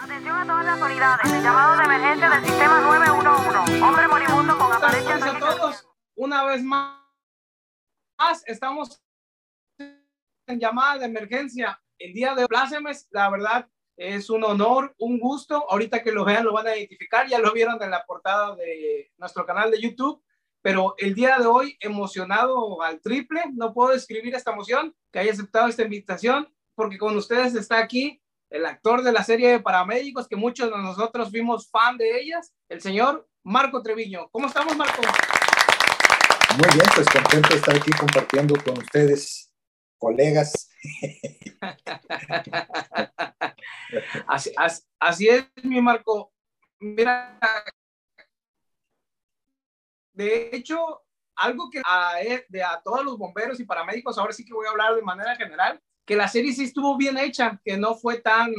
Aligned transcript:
Atención 0.00 0.36
a 0.36 0.46
todas 0.46 0.64
las 0.64 0.80
unidades. 0.80 1.42
Llamado 1.42 1.76
de 1.76 1.82
emergencia 1.82 2.30
del 2.30 2.44
sistema 2.44 2.80
911. 2.82 3.82
Hombre 3.82 4.06
moribundo 4.06 4.56
con 4.56 4.72
apariencia 4.72 5.16
a 5.16 5.38
todos. 5.40 5.88
Una 6.14 6.44
vez 6.44 6.62
más, 6.62 6.94
estamos 8.46 9.02
en 9.76 10.60
llamada 10.60 10.98
de 10.98 11.06
emergencia. 11.06 11.82
El 11.98 12.12
día 12.12 12.36
de 12.36 12.46
Plácemes, 12.46 13.08
la 13.10 13.28
verdad, 13.28 13.68
es 13.96 14.30
un 14.30 14.44
honor, 14.44 14.94
un 14.98 15.18
gusto. 15.18 15.68
Ahorita 15.68 16.00
que 16.00 16.12
lo 16.12 16.24
vean, 16.24 16.44
lo 16.44 16.52
van 16.52 16.68
a 16.68 16.76
identificar. 16.76 17.26
Ya 17.26 17.40
lo 17.40 17.52
vieron 17.52 17.82
en 17.82 17.90
la 17.90 18.06
portada 18.06 18.54
de 18.54 19.10
nuestro 19.16 19.44
canal 19.44 19.72
de 19.72 19.80
YouTube. 19.80 20.22
Pero 20.62 20.94
el 20.98 21.16
día 21.16 21.38
de 21.38 21.46
hoy, 21.46 21.76
emocionado 21.80 22.80
al 22.82 23.00
triple, 23.00 23.42
no 23.52 23.74
puedo 23.74 23.90
describir 23.90 24.32
esta 24.36 24.52
emoción, 24.52 24.94
que 25.12 25.18
haya 25.18 25.32
aceptado 25.32 25.66
esta 25.66 25.82
invitación, 25.82 26.48
porque 26.76 26.98
con 26.98 27.16
ustedes 27.16 27.56
está 27.56 27.78
aquí 27.78 28.22
el 28.50 28.66
actor 28.66 29.02
de 29.02 29.12
la 29.12 29.22
serie 29.22 29.50
de 29.50 29.60
paramédicos, 29.60 30.26
que 30.26 30.36
muchos 30.36 30.70
de 30.70 30.78
nosotros 30.78 31.30
fuimos 31.30 31.70
fan 31.70 31.96
de 31.96 32.20
ellas, 32.20 32.54
el 32.68 32.80
señor 32.80 33.28
Marco 33.42 33.82
Treviño. 33.82 34.28
¿Cómo 34.30 34.46
estamos, 34.46 34.76
Marco? 34.76 35.02
Muy 36.56 36.74
bien, 36.74 36.86
pues 36.94 37.06
contento 37.08 37.48
de 37.50 37.56
estar 37.56 37.76
aquí 37.76 37.90
compartiendo 37.92 38.54
con 38.62 38.78
ustedes, 38.78 39.52
colegas. 39.98 40.70
así, 44.26 44.52
así, 44.98 45.28
es, 45.28 45.46
mi 45.62 45.80
Marco. 45.80 46.32
Mira, 46.80 47.38
de 50.12 50.50
hecho, 50.52 51.02
algo 51.36 51.68
que 51.70 51.82
a, 51.84 52.14
de 52.48 52.62
a 52.62 52.80
todos 52.82 53.04
los 53.04 53.18
bomberos 53.18 53.60
y 53.60 53.64
paramédicos, 53.64 54.16
ahora 54.16 54.32
sí 54.32 54.44
que 54.44 54.54
voy 54.54 54.66
a 54.66 54.70
hablar 54.70 54.94
de 54.94 55.02
manera 55.02 55.36
general, 55.36 55.80
que 56.08 56.16
la 56.16 56.26
serie 56.26 56.54
sí 56.54 56.64
estuvo 56.64 56.96
bien 56.96 57.18
hecha, 57.18 57.60
que 57.62 57.76
no 57.76 57.94
fue 57.94 58.18
tan, 58.18 58.50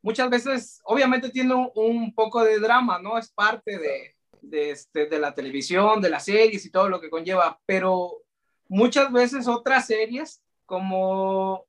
muchas 0.00 0.30
veces, 0.30 0.80
obviamente 0.84 1.28
tiene 1.28 1.52
un, 1.74 2.14
poco 2.14 2.44
de 2.44 2.60
drama, 2.60 3.00
¿no? 3.00 3.18
Es 3.18 3.32
parte 3.32 3.78
de, 3.78 4.14
de, 4.40 4.70
este, 4.70 5.06
de 5.06 5.18
la 5.18 5.34
televisión, 5.34 6.00
de 6.00 6.08
las 6.08 6.26
series 6.26 6.64
y 6.64 6.70
todo 6.70 6.88
lo 6.88 7.00
que 7.00 7.10
conlleva, 7.10 7.60
pero 7.66 8.22
muchas 8.68 9.10
veces 9.10 9.48
otras 9.48 9.86
series 9.86 10.40
como 10.66 11.66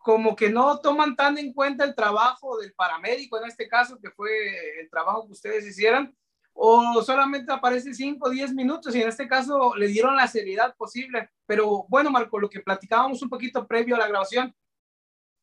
como 0.00 0.34
que 0.34 0.48
no 0.48 0.80
toman 0.80 1.14
tan 1.14 1.36
en 1.36 1.52
cuenta 1.52 1.84
el 1.84 1.94
trabajo 1.94 2.58
del 2.58 2.72
paramédico 2.72 3.38
en 3.38 3.44
este 3.44 3.68
caso, 3.68 3.98
que 4.00 4.10
fue 4.10 4.80
el 4.80 4.88
trabajo 4.88 5.26
que 5.26 5.32
ustedes 5.32 5.66
hicieran, 5.66 6.16
o 6.52 7.02
solamente 7.02 7.52
aparece 7.52 7.94
5 7.94 8.26
o 8.26 8.30
10 8.30 8.54
minutos 8.54 8.94
y 8.94 9.02
en 9.02 9.08
este 9.08 9.26
caso 9.26 9.74
le 9.76 9.88
dieron 9.88 10.16
la 10.16 10.26
seriedad 10.26 10.74
posible. 10.76 11.30
Pero 11.46 11.86
bueno, 11.88 12.10
Marco, 12.10 12.38
lo 12.38 12.50
que 12.50 12.60
platicábamos 12.60 13.22
un 13.22 13.28
poquito 13.28 13.66
previo 13.66 13.96
a 13.96 13.98
la 13.98 14.08
grabación, 14.08 14.54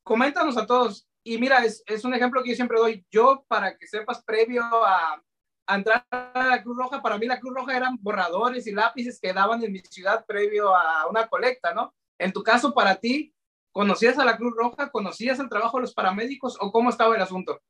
coméntanos 0.03 0.57
a 0.57 0.65
todos. 0.65 1.07
Y 1.23 1.37
mira, 1.37 1.63
es, 1.65 1.83
un 2.05 2.13
ejemplo 2.13 2.41
que 2.41 2.51
yo 2.51 2.55
siempre 2.55 2.79
doy. 2.79 3.05
Yo, 3.11 3.45
para 3.47 3.77
que 3.77 3.87
sepas, 3.87 4.23
previo 4.23 4.63
a, 4.63 5.21
a, 5.67 5.75
entrar 5.75 6.05
a 6.11 6.47
la 6.47 6.63
Cruz 6.63 6.77
Roja, 6.77 7.01
para 7.01 7.17
mí 7.17 7.25
la 7.25 7.39
Cruz 7.39 7.53
Roja 7.53 7.75
eran 7.75 7.97
borradores 7.99 8.65
y 8.67 8.71
lápices 8.71 9.19
que 9.19 9.33
daban 9.33 9.63
en 9.63 9.73
mi 9.73 9.79
ciudad 9.79 10.25
previo 10.25 10.73
a 10.73 11.07
una 11.09 11.27
colecta, 11.27 11.73
¿no? 11.73 11.93
En 12.17 12.31
tu 12.31 12.43
caso, 12.43 12.73
para 12.73 12.95
ti, 12.95 13.33
¿conocías 13.73 14.17
a 14.17 14.25
la 14.25 14.37
Cruz 14.37 14.53
Roja? 14.55 14.89
¿Conocías 14.89 15.39
el 15.39 15.49
trabajo 15.49 15.77
de 15.77 15.81
los 15.81 15.93
paramédicos 15.93 16.57
o 16.61 16.71
cómo 16.71 16.89
estaba 16.89 17.15
el 17.15 17.21
asunto? 17.21 17.61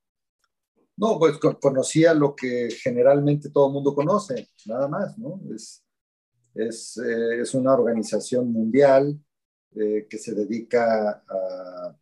No, 0.97 1.19
pues 1.19 1.37
conocía 1.61 2.13
lo 2.15 2.35
que 2.35 2.69
generalmente 2.71 3.51
todo 3.51 3.67
el 3.67 3.73
mundo 3.73 3.93
conoce, 3.93 4.49
nada 4.65 4.87
más, 4.87 5.15
¿no? 5.19 5.39
Es, 5.53 5.83
es, 6.55 6.97
eh, 6.97 7.41
es 7.41 7.53
una 7.53 7.73
organización 7.73 8.51
mundial 8.51 9.19
eh, 9.75 10.07
que 10.09 10.17
se 10.17 10.33
dedica 10.33 11.23
a, 11.27 11.95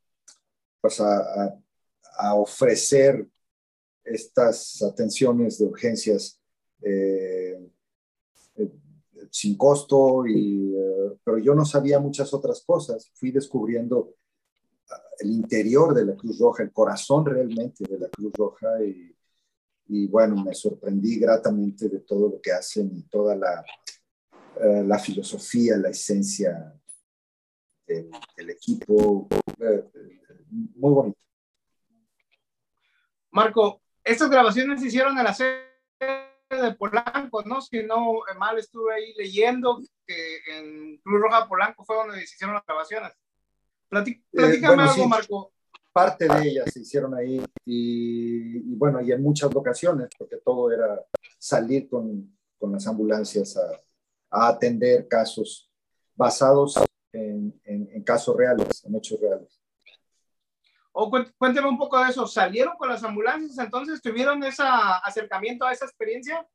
pues 0.80 1.02
a, 1.02 1.60
a, 2.20 2.36
ofrecer 2.36 3.28
estas 4.06 4.82
atenciones 4.82 5.58
de 5.58 5.66
urgencias 5.66 6.40
eh, 6.82 7.70
sin 9.30 9.58
costo, 9.58 10.26
y, 10.26 10.74
pero 11.26 11.38
yo 11.40 11.54
no 11.54 11.66
sabía 11.66 12.00
muchas 12.00 12.34
otras 12.34 12.64
cosas. 12.66 13.12
Fui 13.16 13.32
descubriendo 13.32 14.14
el 15.20 15.32
interior 15.32 15.94
de 15.94 16.06
la 16.06 16.16
Cruz 16.16 16.40
Roja, 16.40 16.64
el 16.64 16.72
corazón 16.72 17.26
realmente 17.26 17.84
de 17.88 18.00
la 18.00 18.10
Cruz 18.10 18.34
Roja 18.34 18.70
y, 19.88 20.08
bueno, 20.08 20.44
me 20.44 20.54
sorprendí 20.54 21.20
gratamente 21.20 21.90
de 21.90 22.00
todo 22.00 22.30
lo 22.30 22.42
que 22.42 22.52
hacen 22.52 22.90
y 22.94 23.04
toda 23.04 23.36
la, 23.36 23.64
eh, 24.62 24.84
la 24.86 24.98
filosofía, 24.98 25.78
la 25.78 25.90
esencia 25.90 26.74
del, 27.86 28.50
equipo. 28.50 29.28
Eh, 29.60 29.84
muy 30.50 30.94
bonito. 30.94 31.20
Marco, 33.32 33.82
estas 34.04 34.30
grabaciones 34.30 34.82
se 34.82 34.88
hicieron 34.88 35.18
en 35.18 35.24
la 35.24 35.34
sede 35.34 35.60
de 36.50 36.74
Polanco, 36.76 37.44
¿no? 37.44 37.62
Si 37.62 37.84
no 37.84 38.22
mal 38.38 38.58
estuve 38.58 38.94
ahí 38.94 39.14
leyendo 39.16 39.82
que 40.06 40.38
en 40.48 40.98
Cruz 40.98 41.22
Roja 41.22 41.48
Polanco 41.48 41.84
fue 41.84 41.96
donde 41.96 42.18
se 42.18 42.36
hicieron 42.36 42.56
las 42.56 42.66
grabaciones. 42.66 43.12
Eh, 43.92 44.22
platícame 44.32 44.84
algo, 44.84 45.08
Marco. 45.08 45.52
Parte 45.92 46.28
de 46.28 46.50
ellas 46.50 46.74
se 46.74 46.82
hicieron 46.82 47.16
ahí 47.16 47.42
y, 47.64 48.60
bueno, 48.76 49.02
y 49.02 49.14
en 49.14 49.22
muchas 49.22 49.54
locaciones, 49.54 50.10
porque 50.18 50.38
todo 50.38 50.70
era 50.72 51.02
salir 51.40 51.88
con, 51.88 52.38
con 52.58 52.74
las 52.74 52.86
ambulancias 52.86 53.56
a, 53.56 53.82
a, 54.30 54.50
atender 54.50 55.08
casos 55.08 55.72
basados 56.14 56.76
en, 57.14 57.58
en, 57.64 58.04
casos 58.04 58.36
reales, 58.36 58.84
en 58.84 58.96
hechos 58.96 59.22
reales. 59.22 59.62
O 60.92 61.10
cuénteme 61.38 61.68
un 61.68 61.78
poco 61.78 62.02
de 62.04 62.10
eso. 62.10 62.28
¿Salieron 62.28 62.76
con 62.78 62.90
las 62.90 63.04
ambulancias? 63.04 63.58
Entonces, 63.58 64.02
¿tuvieron 64.02 64.44
ese 64.44 64.64
acercamiento 64.66 65.66
a 65.66 65.72
esa 65.72 65.86
experiencia? 65.86 66.46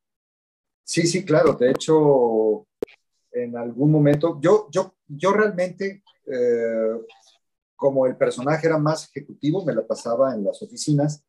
Sí, 0.82 1.06
sí, 1.06 1.24
claro. 1.24 1.54
De 1.54 1.70
hecho, 1.70 2.66
en 3.32 3.56
algún 3.56 3.91
momento, 3.91 4.38
yo, 4.41 4.68
yo, 4.70 4.94
yo 5.06 5.32
realmente 5.32 6.02
eh, 6.26 7.00
como 7.80 8.04
el 8.04 8.14
personaje 8.14 8.66
era 8.66 8.76
más 8.76 9.08
ejecutivo, 9.08 9.64
me 9.64 9.72
la 9.72 9.86
pasaba 9.86 10.34
en 10.34 10.44
las 10.44 10.60
oficinas. 10.60 11.24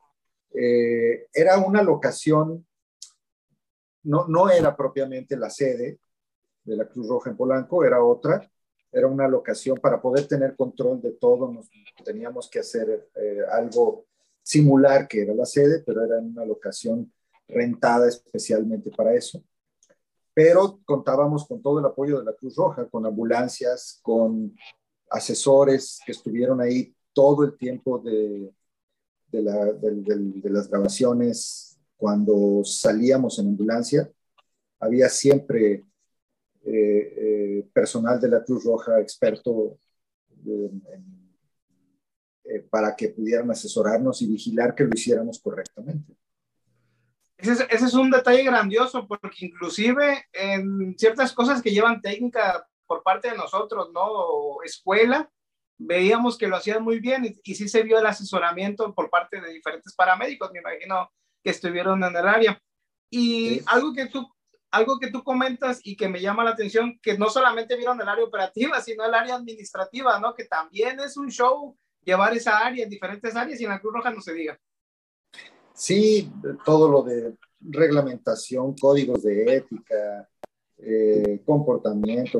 Eh, 0.54 1.28
era 1.34 1.58
una 1.60 1.82
locación, 1.82 2.68
no, 4.04 4.28
no 4.28 4.50
era 4.50 4.76
propiamente 4.76 5.38
la 5.38 5.50
sede 5.50 6.02
de 6.66 6.76
la 6.76 6.90
Cruz 6.90 7.08
Roja 7.08 7.30
en 7.30 7.38
Polanco, 7.38 7.86
era 7.86 8.04
otra, 8.04 8.52
era 8.92 9.08
una 9.08 9.30
locación 9.30 9.78
para 9.78 10.02
poder 10.02 10.28
tener 10.28 10.58
control 10.58 11.02
de 11.02 11.14
todo, 11.14 11.50
nos, 11.50 11.70
teníamos 12.04 12.50
que 12.50 12.60
hacer 12.60 13.10
eh, 13.16 13.38
algo 13.50 14.08
similar 14.44 15.08
que 15.08 15.22
era 15.22 15.34
la 15.34 15.46
sede, 15.46 15.82
pero 15.86 16.04
era 16.04 16.18
una 16.18 16.44
locación 16.44 17.14
rentada 17.48 18.10
especialmente 18.10 18.92
para 18.92 19.14
eso. 19.14 19.42
Pero 20.34 20.82
contábamos 20.84 21.48
con 21.48 21.62
todo 21.62 21.80
el 21.80 21.86
apoyo 21.86 22.20
de 22.20 22.26
la 22.26 22.34
Cruz 22.34 22.58
Roja, 22.58 22.90
con 22.90 23.06
ambulancias, 23.06 24.02
con 24.02 24.54
asesores 25.12 26.00
que 26.06 26.14
estuvieron 26.14 26.62
ahí 26.62 26.96
todo 27.14 27.44
el 27.44 27.58
tiempo 27.58 28.00
de, 28.00 28.54
de, 29.32 30.50
las 30.50 30.70
grabaciones, 30.70 31.80
cuando 31.98 32.64
salíamos 32.64 33.40
en 33.40 33.48
ambulancia, 33.48 34.10
había 34.80 35.10
siempre 35.10 35.84
eh, 36.64 36.66
eh, 36.66 37.68
personal 37.74 38.20
de 38.20 38.30
la 38.30 38.44
Cruz 38.44 38.64
Roja 38.64 39.00
experto 39.00 39.78
eh, 40.46 42.62
para 42.70 42.96
que 42.96 43.10
pudieran 43.10 43.50
asesorarnos 43.52 44.22
y 44.22 44.28
vigilar 44.28 44.74
que 44.74 44.84
lo 44.84 44.92
hiciéramos 44.94 45.40
correctamente. 45.40 46.14
Ese 47.38 47.54
es, 47.54 47.60
ese 47.70 47.86
es, 47.86 47.94
un 47.94 48.12
detalle 48.12 48.44
grandioso 48.44 49.08
porque 49.08 49.46
inclusive 49.46 50.26
en 50.32 50.96
ciertas 50.98 51.34
cosas 51.34 51.62
que 51.62 51.72
llevan 51.72 52.02
técnica 52.02 52.68
por 52.92 53.04
parte 53.04 53.32
de 53.32 53.38
nosotros, 53.38 53.90
¿no? 53.94 54.62
Escuela, 54.66 55.32
veíamos 55.78 56.38
que 56.38 56.48
lo 56.48 56.58
hacían 56.58 56.84
muy 56.84 57.00
bien 57.00 57.24
y, 57.24 57.40
y, 57.42 57.56
sí 57.56 57.70
se 57.70 57.84
vio 57.84 58.00
el 58.00 58.06
asesoramiento 58.06 58.94
por 58.94 59.10
parte 59.10 59.40
de 59.40 59.54
diferentes 59.54 59.96
paramédicos, 59.96 60.52
me 60.52 60.60
imagino 60.60 61.10
que 61.42 61.52
estuvieron 61.52 62.04
en 62.04 62.14
el 62.14 62.28
área. 62.28 62.62
Y 63.10 63.62
algo 63.68 63.94
que 63.94 64.08
tú 64.08 64.28
algo 64.72 65.00
que 65.00 65.10
tú 65.10 65.24
comentas 65.24 65.80
y 65.86 65.96
que 65.96 66.10
me 66.10 66.20
llama 66.20 66.44
la 66.44 66.52
atención, 66.52 67.00
que 67.02 67.18
no 67.18 67.30
solamente 67.30 67.78
vieron 67.78 68.02
el 68.02 68.10
área 68.10 68.26
operativa, 68.26 68.82
sino 68.82 69.06
el 69.06 69.14
área 69.14 69.36
administrativa, 69.36 70.20
¿no? 70.20 70.34
Que 70.34 70.46
también 70.46 71.00
es 71.00 71.16
un 71.16 71.30
show 71.30 71.78
llevar 72.04 72.34
esa 72.34 72.58
área 72.58 72.84
en 72.84 72.90
diferentes 72.90 73.34
áreas 73.38 73.60
y 73.62 73.64
en 73.64 73.70
la 73.70 73.80
Cruz 73.80 73.94
Roja 73.94 74.12
no 74.12 74.20
se 74.20 74.34
diga. 74.34 74.60
Sí, 75.74 76.30
todo 76.66 76.90
lo 76.90 77.04
de 77.04 77.38
reglamentación, 77.62 78.76
códigos 78.76 79.24
de 79.24 79.56
ética, 79.56 80.30
eh, 80.84 81.42
comportamiento, 81.46 82.40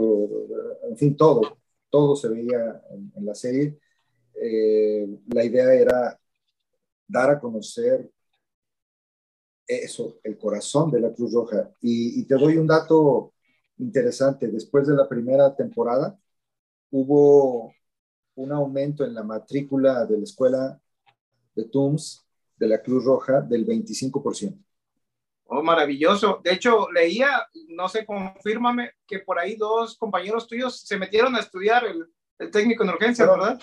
en 0.90 0.98
fin, 0.98 1.16
todo, 1.16 1.58
todo 1.90 2.16
se 2.16 2.30
veía 2.30 2.82
en, 3.16 3.26
la 3.26 3.36
serie. 3.36 3.78
Eh, 4.36 5.08
la 5.28 5.44
idea 5.44 5.74
era 5.74 6.20
dar 7.08 7.30
a 7.32 7.40
conocer 7.40 8.10
eso, 9.68 10.20
el 10.24 10.38
corazón 10.38 10.92
de 10.92 11.00
la 11.02 11.14
Cruz 11.14 11.34
Roja. 11.34 11.72
Y, 11.82 12.24
te 12.26 12.36
doy 12.36 12.58
un 12.58 12.68
dato 12.68 13.34
interesante. 13.78 14.48
Después 14.48 14.88
de 14.88 14.96
la 14.96 15.08
primera 15.08 15.56
temporada, 15.56 16.18
hubo 16.92 17.74
un 18.36 18.52
aumento 18.52 19.06
en 19.06 19.14
la 19.14 19.24
matrícula 19.24 20.06
de 20.06 20.18
la 20.18 20.24
escuela 20.24 20.82
de 21.56 21.66
TUMS 21.66 22.26
de 22.58 22.68
la 22.68 22.82
Cruz 22.82 23.06
Roja 23.06 23.42
del 23.42 23.66
25%. 23.66 24.58
Oh, 25.54 25.62
maravilloso. 25.62 26.40
De 26.42 26.54
hecho, 26.54 26.90
leía, 26.94 27.46
no 27.68 27.90
sé, 27.90 28.06
confírmame, 28.06 28.92
que 29.06 29.20
por 29.20 29.38
ahí 29.38 29.58
dos 29.58 29.98
compañeros 29.98 30.48
tuyos 30.48 30.80
se 30.80 30.98
metieron 30.98 31.36
a 31.36 31.40
estudiar 31.40 31.84
el, 31.84 32.08
el 32.40 32.50
técnico 32.50 32.84
en 32.84 32.92
urgencia, 32.92 33.26
¿verdad? 33.26 33.60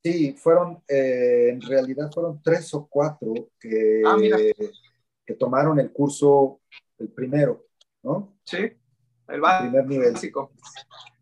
Sí, 0.00 0.34
fueron, 0.34 0.80
eh, 0.86 1.48
en 1.50 1.60
realidad 1.60 2.08
fueron 2.14 2.40
tres 2.40 2.72
o 2.74 2.86
cuatro 2.88 3.34
que, 3.58 4.02
ah, 4.06 4.16
que 5.26 5.34
tomaron 5.34 5.80
el 5.80 5.90
curso, 5.90 6.60
el 6.98 7.08
primero, 7.08 7.66
¿no? 8.04 8.38
Sí, 8.44 8.58
el, 8.58 9.40
primer 9.40 9.86
nivel. 9.88 10.12
básico. 10.12 10.52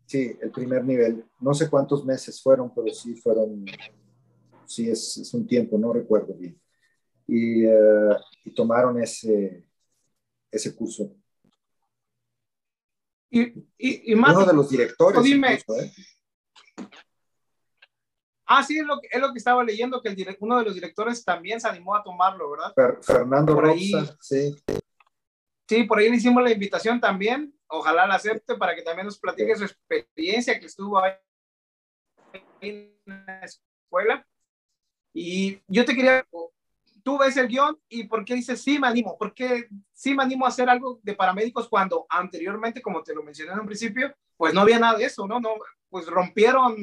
Sí, 0.05 0.37
el 0.39 0.51
primer 0.51 0.85
nivel. 0.85 1.25
No 1.39 1.55
sé 1.55 1.67
cuántos 1.71 2.05
meses 2.05 2.39
fueron, 2.39 2.71
pero 2.71 2.93
sí 2.93 3.15
fueron, 3.15 3.65
sí 4.67 4.91
es, 4.91 5.17
es 5.17 5.33
un 5.33 5.47
tiempo, 5.47 5.75
no 5.79 5.91
recuerdo 5.91 6.35
bien. 6.35 6.55
Y, 7.25 7.65
uh, 7.65 8.15
y 8.45 8.53
tomaron 8.53 9.01
ese, 9.01 9.65
ese 10.53 10.75
curso. 10.75 11.15
Y, 13.29 13.41
y, 13.77 14.11
y 14.11 14.15
más, 14.15 14.35
Uno 14.35 14.45
de 14.45 14.53
los 14.53 14.69
directores. 14.69 15.23
Dime, 15.23 15.53
incluso, 15.53 15.81
¿eh? 15.81 15.91
Ah, 18.45 18.61
sí, 18.61 18.77
es 18.77 18.85
lo, 18.85 18.99
que, 18.99 19.07
es 19.11 19.19
lo 19.19 19.31
que 19.31 19.39
estaba 19.39 19.63
leyendo, 19.63 20.01
que 20.01 20.09
el 20.09 20.37
uno 20.39 20.59
de 20.59 20.65
los 20.65 20.75
directores 20.75 21.23
también 21.25 21.59
se 21.59 21.67
animó 21.67 21.95
a 21.95 22.03
tomarlo, 22.03 22.51
¿verdad? 22.51 22.73
Fer, 22.75 22.99
Fernando 23.01 23.55
por 23.55 23.65
ahí, 23.65 23.91
sí. 24.19 24.55
Sí, 25.67 25.83
por 25.85 25.97
ahí 25.97 26.09
le 26.09 26.17
hicimos 26.17 26.43
la 26.43 26.51
invitación 26.51 26.99
también. 26.99 27.57
Ojalá 27.67 28.05
la 28.05 28.15
acepte 28.15 28.55
para 28.55 28.75
que 28.75 28.83
también 28.83 29.07
nos 29.07 29.17
platique 29.17 29.55
su 29.55 29.63
experiencia 29.63 30.59
que 30.59 30.67
estuvo 30.67 30.99
ahí 30.99 31.13
en 32.61 32.95
la 33.05 33.39
escuela. 33.39 34.27
Y 35.13 35.59
yo 35.67 35.85
te 35.85 35.95
quería, 35.95 36.27
tú 37.03 37.17
ves 37.17 37.37
el 37.37 37.47
guion 37.47 37.77
y 37.89 38.05
por 38.05 38.25
qué 38.25 38.35
dices 38.35 38.61
sí 38.61 38.79
me 38.79 38.87
animo, 38.87 39.17
por 39.17 39.33
qué 39.33 39.67
sí 39.93 40.15
me 40.15 40.23
animo 40.23 40.45
a 40.45 40.49
hacer 40.49 40.69
algo 40.69 40.99
de 41.03 41.13
paramédicos 41.13 41.67
cuando 41.67 42.05
anteriormente, 42.09 42.81
como 42.81 43.03
te 43.03 43.13
lo 43.13 43.21
mencioné 43.21 43.51
en 43.51 43.59
un 43.59 43.65
principio, 43.65 44.13
pues 44.37 44.53
no 44.53 44.61
había 44.61 44.79
nada 44.79 44.97
de 44.97 45.05
eso, 45.05 45.27
¿no? 45.27 45.39
no 45.39 45.55
pues 45.89 46.07
rompieron 46.07 46.75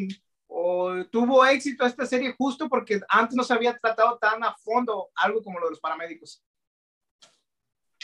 o 0.46 1.04
tuvo 1.10 1.44
éxito 1.44 1.84
esta 1.86 2.06
serie 2.06 2.34
justo 2.36 2.68
porque 2.68 3.00
antes 3.08 3.34
no 3.34 3.42
se 3.42 3.54
había 3.54 3.76
tratado 3.76 4.18
tan 4.18 4.44
a 4.44 4.54
fondo 4.56 5.08
algo 5.16 5.42
como 5.42 5.58
lo 5.58 5.66
de 5.66 5.70
los 5.70 5.80
paramédicos. 5.80 6.44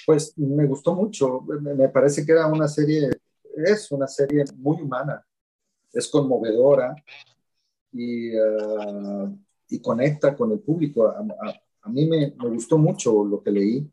Pues 0.04 0.36
me 0.38 0.66
gustó 0.66 0.94
mucho, 0.94 1.42
me 1.42 1.88
parece 1.88 2.24
que 2.24 2.32
era 2.32 2.46
una 2.46 2.68
serie, 2.68 3.10
es 3.56 3.90
una 3.90 4.06
serie 4.06 4.44
muy 4.56 4.80
humana, 4.80 5.24
es 5.92 6.08
conmovedora 6.08 6.94
y, 7.90 8.38
uh, 8.38 9.36
y 9.68 9.80
conecta 9.80 10.36
con 10.36 10.52
el 10.52 10.60
público. 10.60 11.08
A, 11.08 11.18
a, 11.18 11.65
a 11.86 11.88
mí 11.88 12.04
me, 12.06 12.34
me, 12.36 12.48
gustó 12.48 12.76
mucho 12.78 13.24
lo 13.24 13.42
que 13.42 13.50
leí 13.50 13.90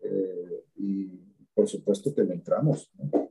eh, 0.00 0.64
y 0.76 1.06
por 1.54 1.66
supuesto 1.68 2.14
que 2.14 2.22
le 2.22 2.34
entramos. 2.34 2.90
¿no? 2.94 3.30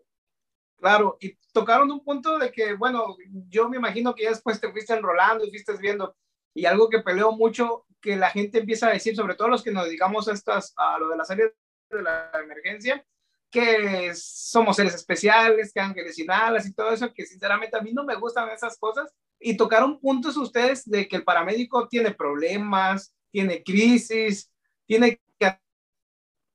Claro, 0.77 1.17
y 1.19 1.37
tocaron 1.53 1.91
un 1.91 2.03
punto 2.03 2.39
de 2.39 2.51
que, 2.51 2.73
bueno, 2.73 3.15
yo 3.49 3.69
me 3.69 3.77
imagino 3.77 4.15
que 4.15 4.23
ya 4.23 4.29
después 4.29 4.59
te 4.59 4.71
fuiste 4.71 4.93
enrolando 4.93 5.45
y 5.45 5.49
fuiste 5.51 5.73
viendo, 5.77 6.15
y 6.55 6.65
algo 6.65 6.89
que 6.89 7.01
peleó 7.01 7.31
mucho, 7.33 7.85
que 8.01 8.15
la 8.15 8.31
gente 8.31 8.59
empieza 8.59 8.87
a 8.87 8.93
decir, 8.93 9.15
sobre 9.15 9.35
todo 9.35 9.47
los 9.47 9.63
que 9.63 9.71
nos 9.71 9.85
dedicamos 9.85 10.27
a, 10.27 10.33
estas, 10.33 10.73
a 10.75 10.97
lo 10.97 11.09
de 11.09 11.17
la 11.17 11.25
serie 11.25 11.53
de 11.91 12.01
la 12.01 12.31
emergencia, 12.43 13.05
que 13.51 14.13
somos 14.15 14.77
seres 14.77 14.95
especiales, 14.95 15.71
que 15.73 15.79
ángeles 15.79 16.17
y 16.17 16.25
alas 16.27 16.65
y 16.65 16.73
todo 16.73 16.91
eso, 16.91 17.13
que 17.13 17.25
sinceramente 17.25 17.77
a 17.77 17.81
mí 17.81 17.93
no 17.93 18.03
me 18.03 18.15
gustan 18.15 18.49
esas 18.49 18.77
cosas. 18.77 19.13
Y 19.39 19.57
tocaron 19.57 19.99
puntos 19.99 20.37
ustedes 20.37 20.89
de 20.89 21.07
que 21.07 21.17
el 21.17 21.23
paramédico 21.23 21.87
tiene 21.87 22.11
problemas, 22.11 23.13
tiene 23.31 23.63
crisis, 23.63 24.51
tiene 24.85 25.19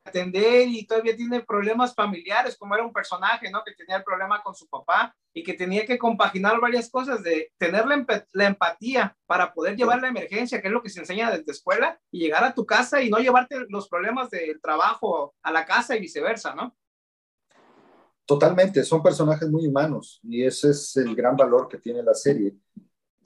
atender 0.06 0.68
y 0.68 0.86
todavía 0.86 1.16
tiene 1.16 1.40
problemas 1.40 1.94
familiares, 1.94 2.56
como 2.56 2.74
era 2.74 2.84
un 2.84 2.92
personaje, 2.92 3.50
¿no? 3.50 3.62
Que 3.64 3.74
tenía 3.74 3.96
el 3.96 4.04
problema 4.04 4.42
con 4.42 4.54
su 4.54 4.68
papá 4.68 5.14
y 5.34 5.42
que 5.42 5.54
tenía 5.54 5.84
que 5.84 5.98
compaginar 5.98 6.60
varias 6.60 6.88
cosas, 6.90 7.22
de 7.22 7.52
tener 7.58 7.86
la, 7.86 7.94
emp 7.94 8.10
la, 8.32 8.46
empatía 8.46 9.16
para 9.26 9.52
poder 9.52 9.76
llevar 9.76 10.00
la 10.00 10.08
emergencia, 10.08 10.60
que 10.60 10.68
es 10.68 10.72
lo 10.72 10.82
que 10.82 10.90
se 10.90 11.00
enseña 11.00 11.30
desde 11.30 11.52
escuela, 11.52 12.00
y 12.10 12.20
llegar 12.20 12.44
a 12.44 12.54
tu 12.54 12.64
casa 12.64 13.02
y 13.02 13.10
no 13.10 13.18
llevarte 13.18 13.66
los 13.68 13.88
problemas 13.88 14.30
del 14.30 14.60
trabajo 14.60 15.34
a 15.42 15.50
la 15.50 15.66
casa 15.66 15.96
y 15.96 16.00
viceversa, 16.00 16.54
¿no? 16.54 16.76
Totalmente, 18.26 18.82
son 18.82 19.02
personajes 19.02 19.48
muy 19.48 19.68
humanos 19.68 20.20
y 20.24 20.42
ese 20.42 20.70
es 20.70 20.96
el 20.96 21.14
gran 21.14 21.36
valor 21.36 21.68
que 21.68 21.78
tiene 21.78 22.02
la 22.02 22.12
serie. 22.12 22.56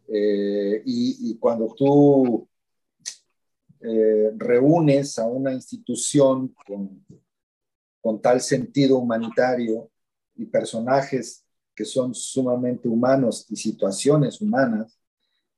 Eh, 0.07 0.83
y, 0.85 1.31
y 1.31 1.39
cuando 1.39 1.73
tú 1.75 2.47
eh, 3.81 4.31
reúnes 4.37 5.19
a 5.19 5.27
una 5.27 5.55
institución 5.55 6.55
con, 6.67 7.03
con 8.03 8.21
tal 8.21 8.43
sentido 8.43 8.99
humanitario 8.99 9.91
y 10.35 10.45
personajes 10.45 11.47
que 11.75 11.87
son 11.87 12.15
sumamente 12.15 12.89
humanos 12.89 13.47
y 13.49 13.57
situaciones 13.57 14.43
humanas, 14.43 14.99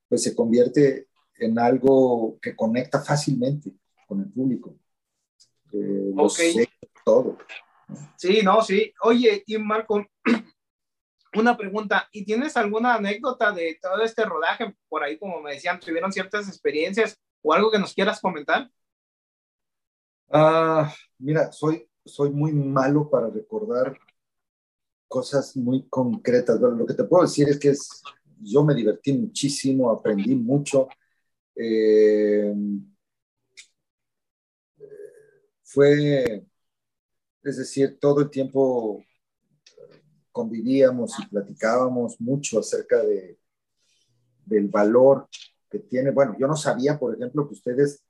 pues 0.08 0.22
se 0.22 0.36
convierte 0.36 1.08
en 1.40 1.58
algo 1.58 2.38
que 2.40 2.54
conecta 2.54 3.00
fácilmente 3.00 3.72
con 4.06 4.20
el 4.20 4.30
público. 4.30 4.76
Eh, 5.72 6.12
okay. 6.16 6.52
sé 6.52 6.68
todo. 7.04 7.38
Sí, 8.16 8.40
no, 8.42 8.62
sí. 8.62 8.92
Oye, 9.02 9.42
y 9.46 9.58
Marco, 9.58 10.04
una 11.34 11.56
pregunta, 11.56 12.08
¿y 12.12 12.24
tienes 12.24 12.56
alguna 12.56 12.94
anécdota 12.94 13.52
de 13.52 13.78
todo 13.80 14.02
este 14.02 14.24
rodaje? 14.24 14.74
Por 14.88 15.02
ahí, 15.02 15.18
como 15.18 15.40
me 15.40 15.54
decían, 15.54 15.80
tuvieron 15.80 16.12
ciertas 16.12 16.48
experiencias 16.48 17.18
o 17.42 17.52
algo 17.52 17.70
que 17.70 17.78
nos 17.78 17.94
quieras 17.94 18.20
comentar? 18.20 18.70
Ah, 20.30 20.92
mira, 21.18 21.52
soy, 21.52 21.88
soy 22.04 22.30
muy 22.30 22.52
malo 22.52 23.08
para 23.10 23.28
recordar 23.28 23.98
cosas 25.08 25.54
muy 25.56 25.86
concretas. 25.88 26.58
Lo 26.58 26.86
que 26.86 26.94
te 26.94 27.04
puedo 27.04 27.24
decir 27.24 27.48
es 27.48 27.58
que 27.58 27.74
yo 28.40 28.64
me 28.64 28.74
divertí 28.74 29.12
muchísimo, 29.12 29.90
aprendí 29.90 30.34
mucho. 30.34 30.88
Eh, 31.54 32.54
fue, 35.62 36.46
es 37.42 37.56
decir, 37.56 37.98
todo 38.00 38.20
el 38.20 38.30
tiempo 38.30 39.04
convivíamos 40.30 41.18
y 41.18 41.26
platicábamos 41.26 42.20
mucho 42.20 42.60
acerca 42.60 43.02
de, 43.02 43.38
del 44.44 44.68
valor 44.68 45.28
que 45.70 45.78
tiene, 45.78 46.10
bueno, 46.10 46.36
yo 46.38 46.46
no 46.46 46.56
sabía, 46.56 46.98
por 46.98 47.14
ejemplo, 47.14 47.46
que 47.46 47.54
ustedes 47.54 48.02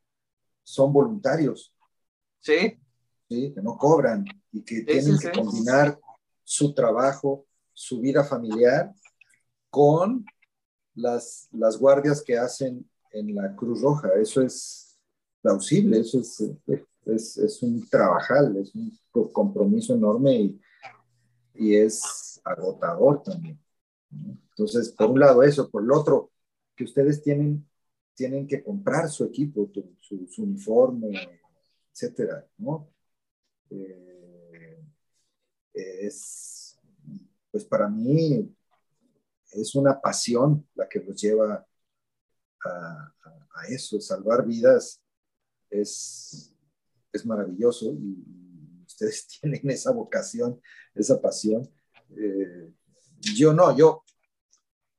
son 0.63 0.93
voluntarios. 0.93 1.75
Sí. 2.41 2.79
Sí, 3.29 3.53
que 3.55 3.63
no 3.63 3.79
cobran 3.79 4.25
y 4.51 4.63
que 4.63 4.77
sí, 4.77 4.85
tienen 4.85 5.19
sí, 5.19 5.27
que 5.27 5.33
sí. 5.35 5.41
combinar 5.41 5.99
su 6.45 6.75
trabajo, 6.75 7.47
su 7.73 8.01
vida 8.01 8.25
familiar 8.25 8.93
con 9.71 10.25
las, 10.95 11.49
las 11.53 11.79
guardias 11.79 12.23
que 12.23 12.37
hacen 12.37 12.89
en 13.11 13.35
la 13.35 13.55
Cruz 13.57 13.81
Roja. 13.81 14.11
Eso 14.21 14.43
es 14.43 14.99
plausible, 15.41 16.01
eso 16.01 16.21
es, 16.21 16.43
es, 17.07 17.37
es 17.39 17.63
un 17.63 17.89
trabajal, 17.89 18.57
es 18.57 18.75
un 18.75 18.99
compromiso 19.33 19.95
enorme 19.95 20.35
y, 20.35 20.61
y 21.55 21.77
es 21.77 22.41
agotador 22.45 23.23
también. 23.23 23.59
Entonces, 24.11 24.91
por 24.91 25.11
un 25.11 25.21
lado 25.21 25.43
eso, 25.43 25.71
por 25.71 25.83
el 25.83 25.91
otro, 25.91 26.31
que 26.77 26.85
ustedes 26.85 27.23
tienen, 27.23 27.69
tienen 28.15 28.47
que 28.47 28.63
comprar 28.63 29.09
su 29.09 29.25
equipo, 29.25 29.71
su, 30.01 30.43
uniforme, 30.43 31.41
etcétera, 31.93 32.47
¿no? 32.59 32.89
Eh, 33.71 34.85
es, 35.73 36.79
pues 37.51 37.65
para 37.65 37.89
mí 37.89 38.55
es 39.53 39.75
una 39.75 40.01
pasión 40.01 40.67
la 40.75 40.89
que 40.89 41.01
los 41.01 41.21
lleva 41.21 41.67
a, 42.65 43.15
a 43.55 43.67
eso, 43.69 44.01
salvar 44.01 44.47
vidas 44.47 45.03
es, 45.73 46.52
es 47.13 47.27
maravilloso 47.27 47.93
y 47.93 48.25
ustedes 48.87 49.27
tienen 49.41 49.71
esa 49.71 49.93
vocación, 49.93 50.61
esa 50.95 51.21
pasión. 51.21 51.69
Eh, 52.17 52.71
yo 53.21 53.53
no, 53.53 53.77
yo 53.77 54.03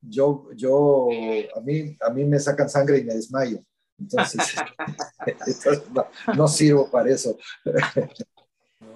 yo, 0.06 0.50
yo, 0.54 1.08
a 1.56 1.62
mí, 1.62 1.98
a 2.02 2.10
mí 2.10 2.26
me 2.26 2.40
sacan 2.40 2.70
sangre 2.70 3.00
y 3.00 3.04
me 3.04 3.14
desmayo. 3.14 3.60
Entonces, 3.98 4.56
entonces 5.26 5.84
no, 5.92 6.08
no, 6.36 6.48
sirvo 6.48 6.90
para 6.90 7.10
eso. 7.10 7.38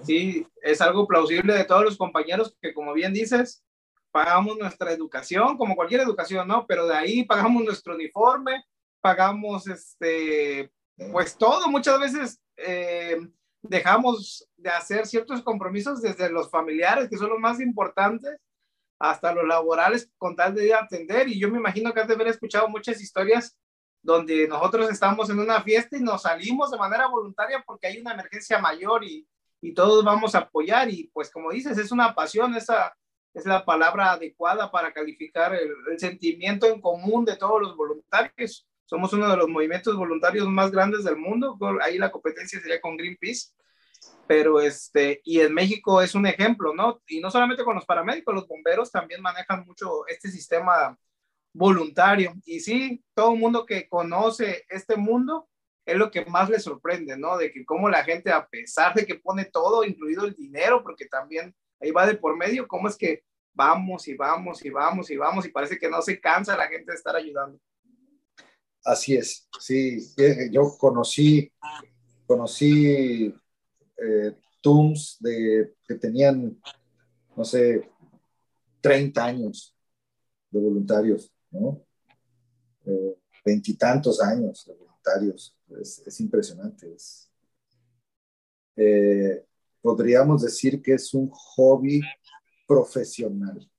Sí, 0.02 0.46
es 0.62 0.80
algo 0.80 1.06
plausible 1.06 1.54
de 1.54 1.64
todos 1.64 1.84
los 1.84 1.96
compañeros 1.96 2.56
que, 2.60 2.74
como 2.74 2.92
bien 2.92 3.12
dices, 3.12 3.64
pagamos 4.10 4.56
nuestra 4.58 4.92
educación, 4.92 5.56
como 5.56 5.76
cualquier 5.76 6.02
educación, 6.02 6.46
¿no? 6.46 6.66
Pero 6.66 6.86
de 6.86 6.94
ahí 6.94 7.24
pagamos 7.24 7.64
nuestro 7.64 7.94
uniforme, 7.94 8.64
pagamos, 9.00 9.66
este, 9.66 10.70
pues 11.12 11.36
todo. 11.36 11.68
Muchas 11.68 11.98
veces 12.00 12.40
eh, 12.56 13.18
dejamos 13.62 14.48
de 14.56 14.70
hacer 14.70 15.06
ciertos 15.06 15.42
compromisos 15.42 16.02
desde 16.02 16.30
los 16.30 16.50
familiares, 16.50 17.08
que 17.08 17.16
son 17.16 17.30
los 17.30 17.38
más 17.38 17.60
importantes, 17.60 18.36
hasta 18.98 19.32
los 19.32 19.46
laborales 19.46 20.10
con 20.18 20.34
tal 20.34 20.54
de 20.54 20.74
atender. 20.74 21.28
Y 21.28 21.38
yo 21.38 21.50
me 21.50 21.58
imagino 21.58 21.92
que 21.92 22.00
has 22.00 22.08
de 22.08 22.14
haber 22.14 22.28
escuchado 22.28 22.68
muchas 22.68 23.00
historias 23.00 23.56
donde 24.02 24.46
nosotros 24.48 24.90
estamos 24.90 25.28
en 25.30 25.38
una 25.38 25.62
fiesta 25.62 25.96
y 25.96 26.00
nos 26.00 26.22
salimos 26.22 26.70
de 26.70 26.78
manera 26.78 27.08
voluntaria 27.08 27.62
porque 27.66 27.88
hay 27.88 27.98
una 28.00 28.12
emergencia 28.12 28.58
mayor 28.58 29.04
y, 29.04 29.26
y 29.60 29.74
todos 29.74 30.04
vamos 30.04 30.34
a 30.34 30.38
apoyar 30.38 30.88
y 30.88 31.10
pues 31.12 31.30
como 31.30 31.50
dices, 31.50 31.76
es 31.78 31.90
una 31.90 32.14
pasión, 32.14 32.54
esa 32.54 32.94
es 33.34 33.44
la 33.44 33.64
palabra 33.64 34.12
adecuada 34.12 34.70
para 34.70 34.92
calificar 34.92 35.54
el 35.54 35.98
sentimiento 35.98 36.66
en 36.66 36.80
común 36.80 37.24
de 37.24 37.36
todos 37.36 37.60
los 37.60 37.76
voluntarios. 37.76 38.67
Somos 38.88 39.12
uno 39.12 39.28
de 39.28 39.36
los 39.36 39.48
movimientos 39.48 39.94
voluntarios 39.96 40.48
más 40.48 40.70
grandes 40.70 41.04
del 41.04 41.16
mundo, 41.16 41.58
ahí 41.82 41.98
la 41.98 42.10
competencia 42.10 42.58
sería 42.60 42.80
con 42.80 42.96
Greenpeace 42.96 43.52
pero 44.26 44.60
este, 44.60 45.22
y 45.24 45.40
en 45.40 45.54
México 45.54 46.02
es 46.02 46.14
un 46.14 46.26
ejemplo, 46.26 46.74
¿no? 46.74 47.00
Y 47.06 47.18
no 47.20 47.30
solamente 47.30 47.64
con 47.64 47.74
los 47.74 47.86
paramédicos, 47.86 48.34
los 48.34 48.46
bomberos 48.46 48.92
también 48.92 49.22
manejan 49.22 49.64
mucho 49.66 50.06
este 50.06 50.30
sistema 50.30 50.96
voluntario. 51.54 52.34
Y 52.44 52.60
sí, 52.60 53.02
todo 53.14 53.32
el 53.32 53.40
mundo 53.40 53.64
que 53.64 53.88
conoce 53.88 54.66
este 54.68 54.96
mundo 54.96 55.48
es 55.86 55.96
lo 55.96 56.10
que 56.10 56.26
más 56.26 56.50
le 56.50 56.60
sorprende, 56.60 57.16
¿no? 57.16 57.38
De 57.38 57.50
que 57.50 57.64
cómo 57.64 57.88
la 57.88 58.04
gente, 58.04 58.30
a 58.30 58.46
pesar 58.46 58.92
de 58.94 59.06
que 59.06 59.14
pone 59.14 59.46
todo, 59.46 59.82
incluido 59.82 60.26
el 60.26 60.34
dinero, 60.34 60.82
porque 60.82 61.06
también 61.06 61.54
ahí 61.80 61.90
va 61.90 62.06
de 62.06 62.14
por 62.14 62.36
medio, 62.36 62.68
cómo 62.68 62.88
es 62.88 62.96
que 62.96 63.24
vamos 63.54 64.06
y 64.08 64.14
vamos 64.14 64.62
y 64.62 64.70
vamos 64.70 65.10
y 65.10 65.16
vamos 65.16 65.46
y 65.46 65.48
parece 65.48 65.78
que 65.78 65.88
no 65.88 66.02
se 66.02 66.20
cansa 66.20 66.56
la 66.56 66.68
gente 66.68 66.92
de 66.92 66.96
estar 66.96 67.16
ayudando. 67.16 67.58
Así 68.88 69.16
es, 69.16 69.46
sí, 69.60 69.98
yo 70.50 70.74
conocí, 70.78 71.52
conocí 72.26 73.34
eh, 73.98 74.34
de, 75.20 75.74
que 75.86 75.94
tenían, 75.96 76.58
no 77.36 77.44
sé, 77.44 77.86
30 78.80 79.22
años 79.22 79.76
de 80.50 80.58
voluntarios, 80.58 81.30
¿no? 81.50 81.84
Eh, 82.86 83.18
veintitantos 83.44 84.22
años 84.22 84.64
de 84.64 84.72
voluntarios. 84.72 85.54
Es, 85.78 86.20
impresionante. 86.20 86.96
Eh, 88.74 89.44
podríamos 89.82 90.40
decir 90.40 90.80
que 90.80 90.94
es 90.94 91.12
un 91.12 91.28
hobby 91.28 92.00
profesional. 92.66 93.70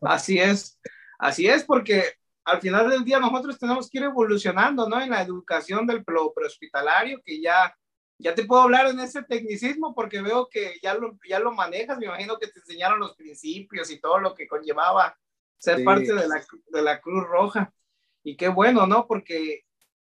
Así 0.00 0.38
es, 0.38 0.80
así 1.18 1.46
es, 1.46 1.64
porque 1.64 2.02
al 2.48 2.60
final 2.60 2.88
del 2.88 3.04
día 3.04 3.20
nosotros 3.20 3.58
tenemos 3.58 3.88
que 3.90 3.98
ir 3.98 4.04
evolucionando, 4.04 4.88
¿no? 4.88 5.00
En 5.00 5.10
la 5.10 5.22
educación 5.22 5.86
del 5.86 6.04
prehospitalario, 6.04 7.20
que 7.24 7.40
ya 7.40 7.74
ya 8.18 8.34
te 8.34 8.44
puedo 8.44 8.62
hablar 8.62 8.88
en 8.88 8.98
ese 8.98 9.22
tecnicismo 9.22 9.94
porque 9.94 10.20
veo 10.20 10.48
que 10.48 10.74
ya 10.82 10.94
lo, 10.94 11.16
ya 11.28 11.38
lo 11.38 11.52
manejas, 11.52 11.98
me 11.98 12.06
imagino 12.06 12.36
que 12.36 12.48
te 12.48 12.58
enseñaron 12.58 12.98
los 12.98 13.14
principios 13.14 13.90
y 13.90 14.00
todo 14.00 14.18
lo 14.18 14.34
que 14.34 14.48
conllevaba 14.48 15.16
ser 15.56 15.84
parte 15.84 16.12
de 16.12 16.26
la, 16.26 16.44
de 16.66 16.82
la 16.82 17.00
Cruz 17.00 17.24
Roja. 17.24 17.72
Y 18.24 18.36
qué 18.36 18.48
bueno, 18.48 18.86
¿no? 18.86 19.06
Porque 19.06 19.64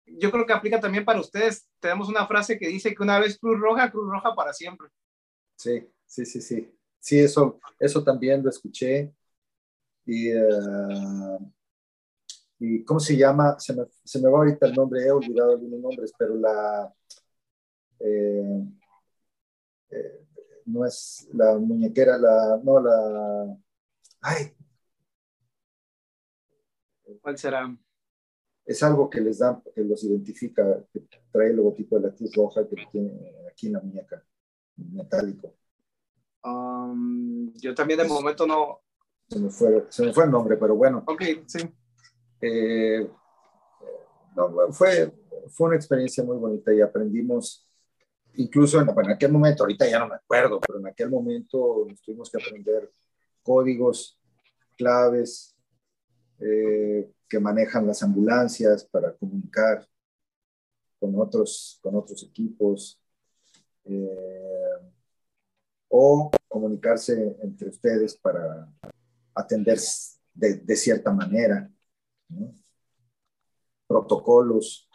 yo 0.05 0.31
creo 0.31 0.45
que 0.45 0.53
aplica 0.53 0.79
también 0.79 1.03
para 1.03 1.19
ustedes. 1.19 1.67
Tenemos 1.79 2.07
una 2.07 2.25
frase 2.25 2.57
que 2.57 2.67
dice 2.67 2.95
que 2.95 3.03
una 3.03 3.19
vez 3.19 3.37
Cruz 3.37 3.59
Roja, 3.59 3.91
Cruz 3.91 4.09
Roja 4.09 4.33
para 4.33 4.53
siempre. 4.53 4.87
Sí, 5.57 5.85
sí, 6.05 6.25
sí, 6.25 6.41
sí. 6.41 6.73
Sí, 6.99 7.19
eso, 7.19 7.59
eso 7.79 8.03
también 8.03 8.43
lo 8.43 8.49
escuché. 8.49 9.13
Y, 10.05 10.33
uh, 10.33 11.51
y 12.59 12.83
¿cómo 12.83 12.99
se 12.99 13.15
llama? 13.15 13.57
Se 13.57 13.73
me, 13.73 13.85
se 14.03 14.21
me 14.21 14.29
va 14.29 14.39
ahorita 14.39 14.67
el 14.67 14.73
nombre, 14.73 15.01
he 15.03 15.11
olvidado 15.11 15.51
algunos 15.51 15.79
nombres, 15.79 16.11
pero 16.17 16.35
la, 16.35 16.93
eh, 17.99 18.63
eh, 19.91 20.25
no 20.65 20.85
es 20.85 21.27
la 21.33 21.57
muñequera, 21.57 22.17
la, 22.17 22.59
no, 22.61 22.79
la, 22.81 23.57
ay. 24.21 24.53
¿Cuál 27.21 27.37
será? 27.37 27.75
Es 28.65 28.83
algo 28.83 29.09
que 29.09 29.21
les 29.21 29.39
da, 29.39 29.61
que 29.73 29.81
los 29.81 30.03
identifica, 30.03 30.85
que 30.93 31.07
trae 31.31 31.49
el 31.49 31.55
logotipo 31.55 31.97
de 31.97 32.07
la 32.07 32.15
Cruz 32.15 32.35
Roja 32.35 32.67
que 32.67 32.75
tiene 32.91 33.33
aquí 33.49 33.67
en 33.67 33.73
la 33.73 33.81
muñeca, 33.81 34.23
metálico. 34.75 35.55
Um, 36.43 37.51
yo 37.53 37.73
también 37.73 37.99
de 37.99 38.05
momento 38.05 38.45
no. 38.45 38.81
Se 39.27 39.39
me, 39.39 39.49
fue, 39.49 39.85
se 39.89 40.05
me 40.05 40.13
fue 40.13 40.25
el 40.25 40.31
nombre, 40.31 40.57
pero 40.57 40.75
bueno. 40.75 41.03
Ok, 41.07 41.23
sí. 41.47 41.59
Eh, 42.41 43.09
no, 44.35 44.71
fue, 44.71 45.11
fue 45.49 45.67
una 45.67 45.75
experiencia 45.75 46.23
muy 46.23 46.37
bonita 46.37 46.73
y 46.73 46.81
aprendimos 46.81 47.69
incluso 48.35 48.79
en, 48.79 48.89
aquel 49.09 49.31
momento, 49.31 49.63
ahorita 49.63 49.87
ya 49.87 49.99
no 49.99 50.07
me 50.07 50.15
acuerdo, 50.15 50.59
pero 50.59 50.79
en 50.79 50.87
aquel 50.87 51.09
momento 51.09 51.87
tuvimos 52.03 52.29
que 52.29 52.41
aprender 52.41 52.89
códigos, 53.43 54.19
claves 54.77 55.55
eh, 56.39 57.11
que 57.27 57.39
manejan 57.39 57.85
las 57.85 58.01
ambulancias 58.01 58.85
para 58.85 59.13
comunicar 59.15 59.85
con 60.99 61.19
otros, 61.19 61.79
con 61.81 61.95
otros 61.95 62.23
equipos 62.23 63.01
eh, 63.85 64.79
o 65.89 66.31
comunicarse 66.47 67.37
entre 67.41 67.69
ustedes 67.69 68.15
para 68.17 68.71
atender 69.33 69.79
de, 70.33 70.75
cierta 70.75 71.11
manera. 71.11 71.69
Protocolos. 73.87 74.87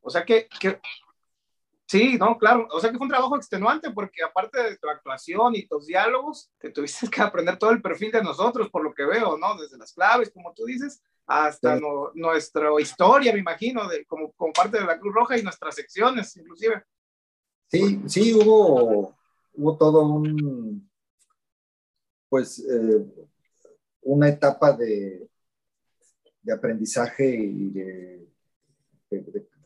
O 0.00 0.10
sea 0.10 0.24
que, 0.24 0.48
que 0.60 0.80
Sí, 1.88 2.18
no, 2.18 2.36
claro. 2.36 2.66
O 2.72 2.80
sea 2.80 2.90
que 2.90 2.98
fue 2.98 3.04
un 3.04 3.10
trabajo 3.10 3.36
extenuante 3.36 3.90
porque 3.92 4.22
aparte 4.24 4.60
de 4.60 4.76
tu 4.76 4.88
actuación 4.88 5.54
y 5.54 5.66
tus 5.66 5.86
diálogos, 5.86 6.50
te 6.58 6.70
tuviste 6.70 7.08
que 7.08 7.22
aprender 7.22 7.58
todo 7.58 7.70
el 7.70 7.80
perfil 7.80 8.10
de 8.10 8.24
nosotros, 8.24 8.70
por 8.70 8.82
lo 8.82 8.92
que 8.92 9.04
veo, 9.04 9.38
¿no? 9.38 9.56
Desde 9.56 9.78
las 9.78 9.92
claves, 9.92 10.30
como 10.30 10.52
tú 10.52 10.64
dices, 10.64 11.00
hasta 11.26 11.78
nuestra 12.14 12.70
historia, 12.80 13.32
me 13.32 13.38
imagino, 13.38 13.88
de, 13.88 14.04
como, 14.06 14.32
como 14.32 14.52
parte 14.52 14.78
de 14.78 14.84
la 14.84 14.98
Cruz 14.98 15.14
Roja 15.14 15.38
y 15.38 15.42
nuestras 15.42 15.76
secciones, 15.76 16.36
inclusive. 16.36 16.82
Sí, 17.68 18.02
sí, 18.06 18.34
hubo, 18.34 19.14
hubo 19.54 19.76
todo 19.76 20.02
un, 20.02 20.90
pues, 22.28 22.58
eh, 22.58 23.06
una 24.02 24.28
etapa 24.28 24.72
de, 24.72 25.28
de 26.46 26.52
aprendizaje 26.52 27.28
y 27.28 27.70
de, 27.70 28.22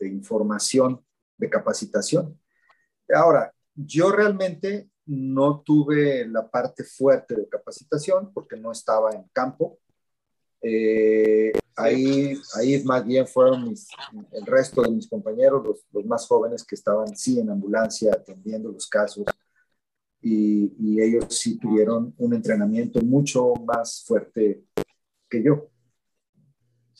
información 0.01 0.99
de 1.37 1.47
capacitación. 1.47 2.39
Ahora, 3.13 3.53
yo 3.75 4.11
realmente 4.11 4.89
no 5.05 5.61
tuve 5.61 6.27
la 6.27 6.49
parte 6.49 6.83
fuerte 6.83 7.35
de 7.35 7.47
capacitación 7.47 8.33
porque 8.33 8.55
no 8.55 8.71
estaba 8.71 9.11
en 9.11 9.25
campo. 9.31 9.77
Eh, 10.59 11.51
ahí, 11.75 12.35
ahí 12.55 12.83
más 12.83 13.05
bien 13.05 13.27
fueron 13.27 13.75
el 14.31 14.45
resto 14.47 14.81
de 14.81 14.89
mis 14.89 15.07
compañeros, 15.07 15.63
los, 15.91 16.05
más 16.05 16.25
jóvenes 16.25 16.63
que 16.63 16.73
estaban 16.73 17.15
sí 17.15 17.39
en 17.39 17.51
ambulancia 17.51 18.13
atendiendo 18.13 18.71
los 18.71 18.87
casos 18.87 19.25
y 20.19 20.99
ellos 20.99 21.25
sí 21.29 21.59
tuvieron 21.59 22.13
un 22.17 22.33
entrenamiento 22.33 23.01
mucho 23.01 23.53
más 23.55 24.03
fuerte 24.03 24.63
que 25.29 25.43
yo. 25.43 25.70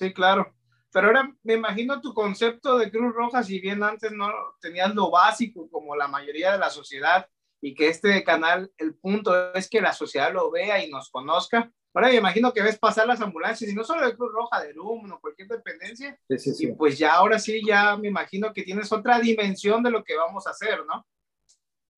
Sí, 0.01 0.11
claro. 0.13 0.51
Pero 0.91 1.07
ahora 1.07 1.31
me 1.43 1.53
imagino 1.53 2.01
tu 2.01 2.11
concepto 2.11 2.79
de 2.79 2.89
Cruz 2.89 3.13
Roja, 3.13 3.43
si 3.43 3.59
bien 3.59 3.83
antes 3.83 4.11
no 4.11 4.31
tenías 4.59 4.95
lo 4.95 5.11
básico 5.11 5.69
como 5.69 5.95
la 5.95 6.07
mayoría 6.07 6.51
de 6.51 6.57
la 6.57 6.71
sociedad 6.71 7.27
y 7.61 7.75
que 7.75 7.87
este 7.87 8.23
canal, 8.23 8.71
el 8.79 8.95
punto 8.95 9.53
es 9.53 9.69
que 9.69 9.79
la 9.79 9.93
sociedad 9.93 10.33
lo 10.33 10.49
vea 10.49 10.83
y 10.83 10.89
nos 10.89 11.11
conozca. 11.11 11.71
Ahora 11.93 12.07
me 12.07 12.15
imagino 12.15 12.51
que 12.51 12.63
ves 12.63 12.79
pasar 12.79 13.05
las 13.05 13.21
ambulancias 13.21 13.69
y 13.69 13.75
no 13.75 13.83
solo 13.83 14.03
de 14.03 14.17
Cruz 14.17 14.31
Roja, 14.33 14.63
de 14.63 14.73
LUM 14.73 15.11
o 15.11 15.21
cualquier 15.21 15.49
dependencia. 15.49 16.19
Sí, 16.27 16.39
sí, 16.39 16.55
sí. 16.55 16.67
Y 16.69 16.71
pues 16.73 16.97
ya 16.97 17.13
ahora 17.13 17.37
sí, 17.37 17.61
ya 17.63 17.95
me 17.95 18.07
imagino 18.07 18.51
que 18.51 18.63
tienes 18.63 18.91
otra 18.91 19.19
dimensión 19.19 19.83
de 19.83 19.91
lo 19.91 20.03
que 20.03 20.17
vamos 20.17 20.47
a 20.47 20.49
hacer, 20.49 20.79
¿no? 20.87 21.05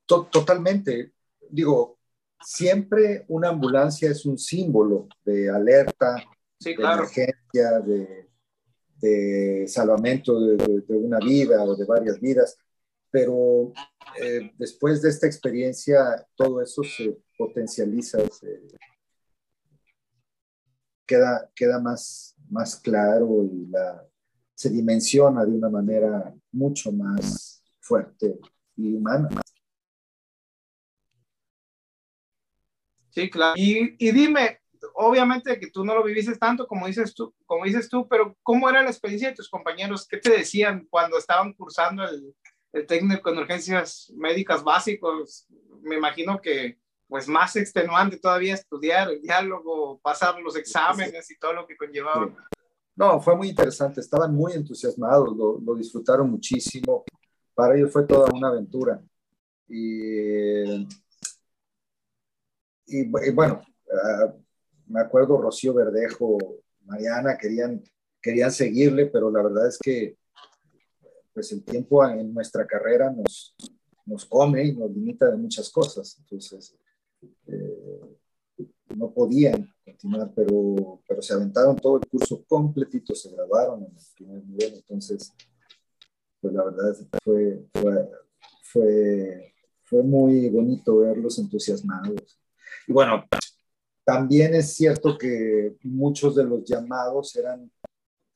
Totalmente. 0.06 1.14
Digo, 1.50 1.98
siempre 2.42 3.24
una 3.30 3.48
ambulancia 3.48 4.12
es 4.12 4.26
un 4.26 4.38
símbolo 4.38 5.08
de 5.24 5.50
alerta, 5.50 6.22
sí, 6.64 6.76
de 6.76 6.84
emergencia, 6.84 7.80
de 7.80 8.34
de 9.04 9.68
salvamento 9.68 10.40
de, 10.40 10.96
una 10.96 11.20
vida 11.20 11.62
o 11.66 11.76
de 11.76 11.84
varias 11.84 12.22
vidas, 12.22 12.58
pero 13.12 13.74
eh, 14.18 14.50
después 14.58 15.02
de 15.02 15.10
esta 15.10 15.28
experiencia 15.28 16.26
todo 16.36 16.62
eso 16.62 16.82
se 16.84 17.18
potencializa, 17.38 18.20
queda, 21.06 21.52
queda 21.54 21.82
más, 21.82 22.38
más 22.50 22.78
claro 22.78 23.44
y 23.44 23.68
la, 23.68 24.08
se 24.56 24.70
dimensiona 24.70 25.44
de 25.44 25.52
una 25.52 25.70
manera 25.70 26.34
mucho 26.54 26.94
más 26.94 27.62
fuerte 27.82 28.40
y 28.78 28.94
humana. 28.94 29.28
Sí, 33.10 33.30
claro. 33.30 33.54
Y, 33.58 33.98
y 34.00 34.12
dime, 34.14 34.62
obviamente 34.96 35.60
que 35.60 35.70
tú 35.72 35.84
no 35.84 35.96
lo 35.96 36.04
viviste 36.04 36.36
tanto 36.38 36.68
como 36.68 36.88
dices 36.88 37.14
tú, 37.14 37.34
como 37.46 37.66
dices 37.66 37.90
tú, 37.90 38.08
pero 38.08 38.36
¿cómo 38.44 38.70
era 38.70 38.84
la 38.84 38.90
experiencia 38.90 39.30
de 39.30 39.36
tus 39.36 39.50
compañeros? 39.50 40.08
¿Qué 40.08 40.18
te 40.18 40.32
decían 40.32 40.88
cuando 40.90 41.18
estaban 41.18 41.54
cursando 41.54 42.04
el, 42.04 42.36
el 42.74 42.86
técnico 42.86 43.30
en 43.30 43.38
urgencias 43.40 44.12
médicas 44.16 44.64
básicos? 44.64 45.48
Me 45.82 45.96
imagino 45.96 46.40
que 46.42 46.78
pues 47.08 47.28
más 47.28 47.56
extenuante 47.56 48.18
todavía 48.18 48.56
estudiar 48.56 49.12
el 49.12 49.22
diálogo, 49.22 50.00
pasar 50.00 50.40
los 50.42 50.56
exámenes 50.56 51.30
y 51.30 51.38
todo 51.38 51.54
lo 51.54 51.68
que 51.68 51.78
conllevaba. 51.78 52.34
No, 52.96 53.22
fue 53.22 53.36
muy 53.36 53.50
interesante, 53.50 54.02
estaban 54.02 54.34
muy 54.34 54.54
entusiasmados, 54.54 55.36
lo, 55.36 55.60
lo 55.60 55.76
disfrutaron 55.76 56.30
muchísimo. 56.30 57.04
Para 57.54 57.76
ellos 57.76 57.92
fue 57.92 58.06
toda 58.08 58.32
una 58.34 58.48
aventura. 58.50 59.00
Y, 59.68 60.88
y, 62.88 63.32
bueno, 63.32 63.62
uh, 63.86 64.43
me 64.88 65.02
acuerdo 65.02 65.42
Rocío 65.42 65.74
Verdejo, 65.74 66.38
Mariana, 66.86 67.38
querían, 67.38 67.84
querían 68.22 68.52
seguirle, 68.52 69.08
pero 69.08 69.32
la 69.32 69.44
verdad 69.44 69.68
es 69.68 69.78
que 69.78 70.18
pues 71.34 71.52
el 71.52 71.64
tiempo 71.64 72.08
en 72.08 72.34
nuestra 72.34 72.66
carrera 72.68 73.12
nos, 73.12 73.56
nos 74.06 74.26
come 74.26 74.66
y 74.66 74.76
nos 74.76 74.92
limita 74.92 75.30
de 75.30 75.38
muchas 75.38 75.70
cosas. 75.72 76.18
Entonces, 76.20 76.76
eh, 77.48 78.18
no 78.96 79.12
podían 79.12 79.74
continuar, 79.84 80.32
pero, 80.36 81.02
pero 81.08 81.22
se 81.22 81.34
aventaron 81.34 81.76
todo 81.76 81.98
el 81.98 82.08
curso 82.08 82.44
completito, 82.48 83.16
se 83.16 83.32
grabaron 83.32 83.84
en 83.84 83.92
el 83.92 84.04
primer 84.16 84.46
nivel, 84.46 84.74
entonces, 84.76 85.34
pues 86.40 86.54
la 86.54 86.64
verdad 86.66 86.96
fue, 87.24 87.66
fue, 87.74 88.10
fue, 88.62 89.54
fue 89.84 90.04
muy 90.04 90.50
bonito 90.50 91.00
verlos 91.00 91.40
entusiasmados. 91.40 92.40
Y 92.88 92.94
bueno, 92.94 93.24
también 94.04 94.54
es 94.54 94.76
cierto 94.76 95.18
que 95.18 95.76
muchos 95.84 96.36
de 96.36 96.44
los 96.44 96.64
llamados 96.64 97.36
eran 97.36 97.72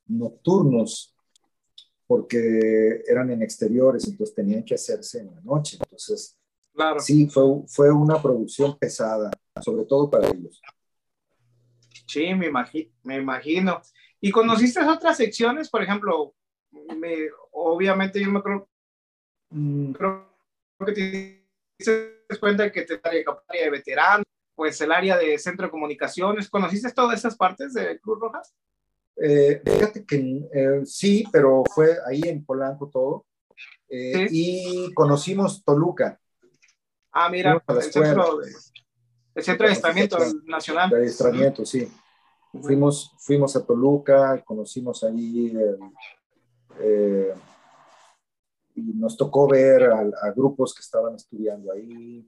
nocturnos, 0.07 1.13
porque 2.05 3.03
eran 3.05 3.31
en 3.31 3.41
exteriores, 3.41 4.07
entonces 4.07 4.33
tenían 4.33 4.63
que 4.63 4.75
hacerse 4.75 5.19
en 5.19 5.36
la 5.36 5.41
noche. 5.41 5.77
Entonces, 5.81 6.38
claro. 6.74 7.00
sí, 7.00 7.27
fue, 7.27 7.43
fue 7.67 7.91
una 7.91 8.21
producción 8.21 8.77
pesada, 8.77 9.29
sobre 9.62 9.83
todo 9.86 10.09
para 10.09 10.27
ellos. 10.27 10.62
Sí, 12.07 12.33
me, 12.33 12.47
imagi 12.47 12.93
me 13.03 13.17
imagino. 13.17 13.81
¿Y 14.21 14.31
conociste 14.31 14.79
otras 14.79 15.17
secciones? 15.17 15.69
Por 15.69 15.83
ejemplo, 15.83 16.33
me, 16.71 17.29
obviamente 17.51 18.21
yo 18.21 18.31
me 18.31 18.41
creo, 18.41 18.69
mm. 19.50 19.91
creo 19.91 20.27
que 20.86 20.91
te 20.93 21.45
diste 21.77 22.17
cuenta 22.39 22.71
que 22.71 22.83
te 22.83 23.00
área 23.03 23.63
de 23.65 23.69
veteranos, 23.69 24.25
pues 24.57 24.81
el 24.81 24.91
área 24.91 25.15
de 25.15 25.37
centro 25.37 25.67
de 25.67 25.71
comunicaciones. 25.71 26.49
¿Conociste 26.49 26.91
todas 26.91 27.19
esas 27.19 27.37
partes 27.37 27.75
de 27.75 27.99
Cruz 27.99 28.19
Rojas? 28.19 28.55
Eh, 29.15 29.61
fíjate 29.63 30.03
que 30.03 30.17
eh, 30.51 30.81
sí, 30.83 31.23
pero 31.31 31.63
fue 31.75 31.95
ahí 32.07 32.21
en 32.25 32.43
Polanco 32.43 32.89
todo. 32.89 33.27
Eh, 33.87 34.27
y 34.31 34.91
conocimos 34.95 35.63
Toluca. 35.63 36.19
Ah, 37.11 37.29
mira, 37.29 37.63
el 37.67 37.81
centro, 37.83 38.37
de, 38.39 38.51
el 39.35 39.43
centro 39.43 39.67
de 39.67 39.73
adiestramiento 39.73 40.17
nacional. 40.45 40.89
De 40.89 40.97
adiestramiento, 40.97 41.63
sí. 41.63 41.87
Fuimos, 42.59 43.13
fuimos 43.19 43.55
a 43.55 43.63
Toluca, 43.63 44.43
conocimos 44.43 45.03
ahí 45.03 45.55
y 48.73 48.81
nos 48.95 49.15
tocó 49.15 49.47
ver 49.47 49.83
a, 49.83 50.31
grupos 50.35 50.73
que 50.73 50.81
estaban 50.81 51.13
estudiando 51.13 51.71
ahí. 51.71 52.27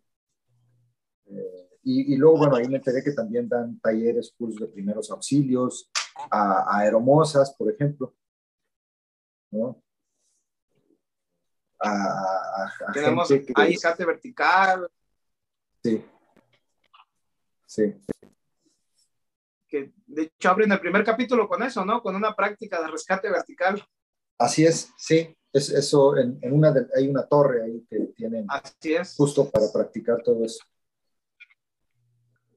Y, 1.92 2.14
y, 2.14 2.18
luego, 2.18 2.38
bueno, 2.38 2.56
ahí 2.56 2.68
me 2.68 2.78
enteré 2.78 3.04
que 3.04 3.14
también 3.14 3.50
dan 3.50 3.80
talleres, 3.80 4.32
cursos 4.38 4.60
de 4.60 4.68
primeros 4.68 5.10
auxilios, 5.10 5.90
a, 6.30 6.78
aeromosas, 6.78 7.56
por 7.56 7.74
ejemplo. 7.74 8.16
¿no? 9.50 9.82
A, 11.80 11.90
a 11.90 12.92
Tenemos 12.94 13.28
gente 13.28 13.52
ahí 13.56 13.74
rescate 13.74 14.06
vertical. 14.06 14.88
Sí. 15.84 16.06
Sí. 17.66 17.96
Que 19.68 19.92
de 20.06 20.22
hecho 20.22 20.50
abren 20.52 20.72
el 20.72 20.80
primer 20.80 21.04
capítulo 21.04 21.50
con 21.50 21.64
eso, 21.64 21.84
¿no? 21.84 22.04
Con 22.04 22.16
una 22.16 22.36
práctica 22.36 22.80
de 22.84 22.92
rescate 22.92 23.32
vertical. 23.32 23.84
Así 24.38 24.64
es, 24.64 24.94
sí. 24.96 25.36
Es, 25.52 25.72
eso, 25.72 26.16
en, 26.18 26.38
en 26.44 26.54
una 26.54 26.72
hay 26.96 27.08
una 27.08 27.26
torre 27.26 27.64
ahí 27.64 27.84
que 27.90 27.98
tienen 28.16 28.46
Así 28.48 28.94
es. 28.94 29.16
justo 29.16 29.50
para 29.50 29.66
practicar 29.74 30.22
todo 30.22 30.46
eso 30.46 30.64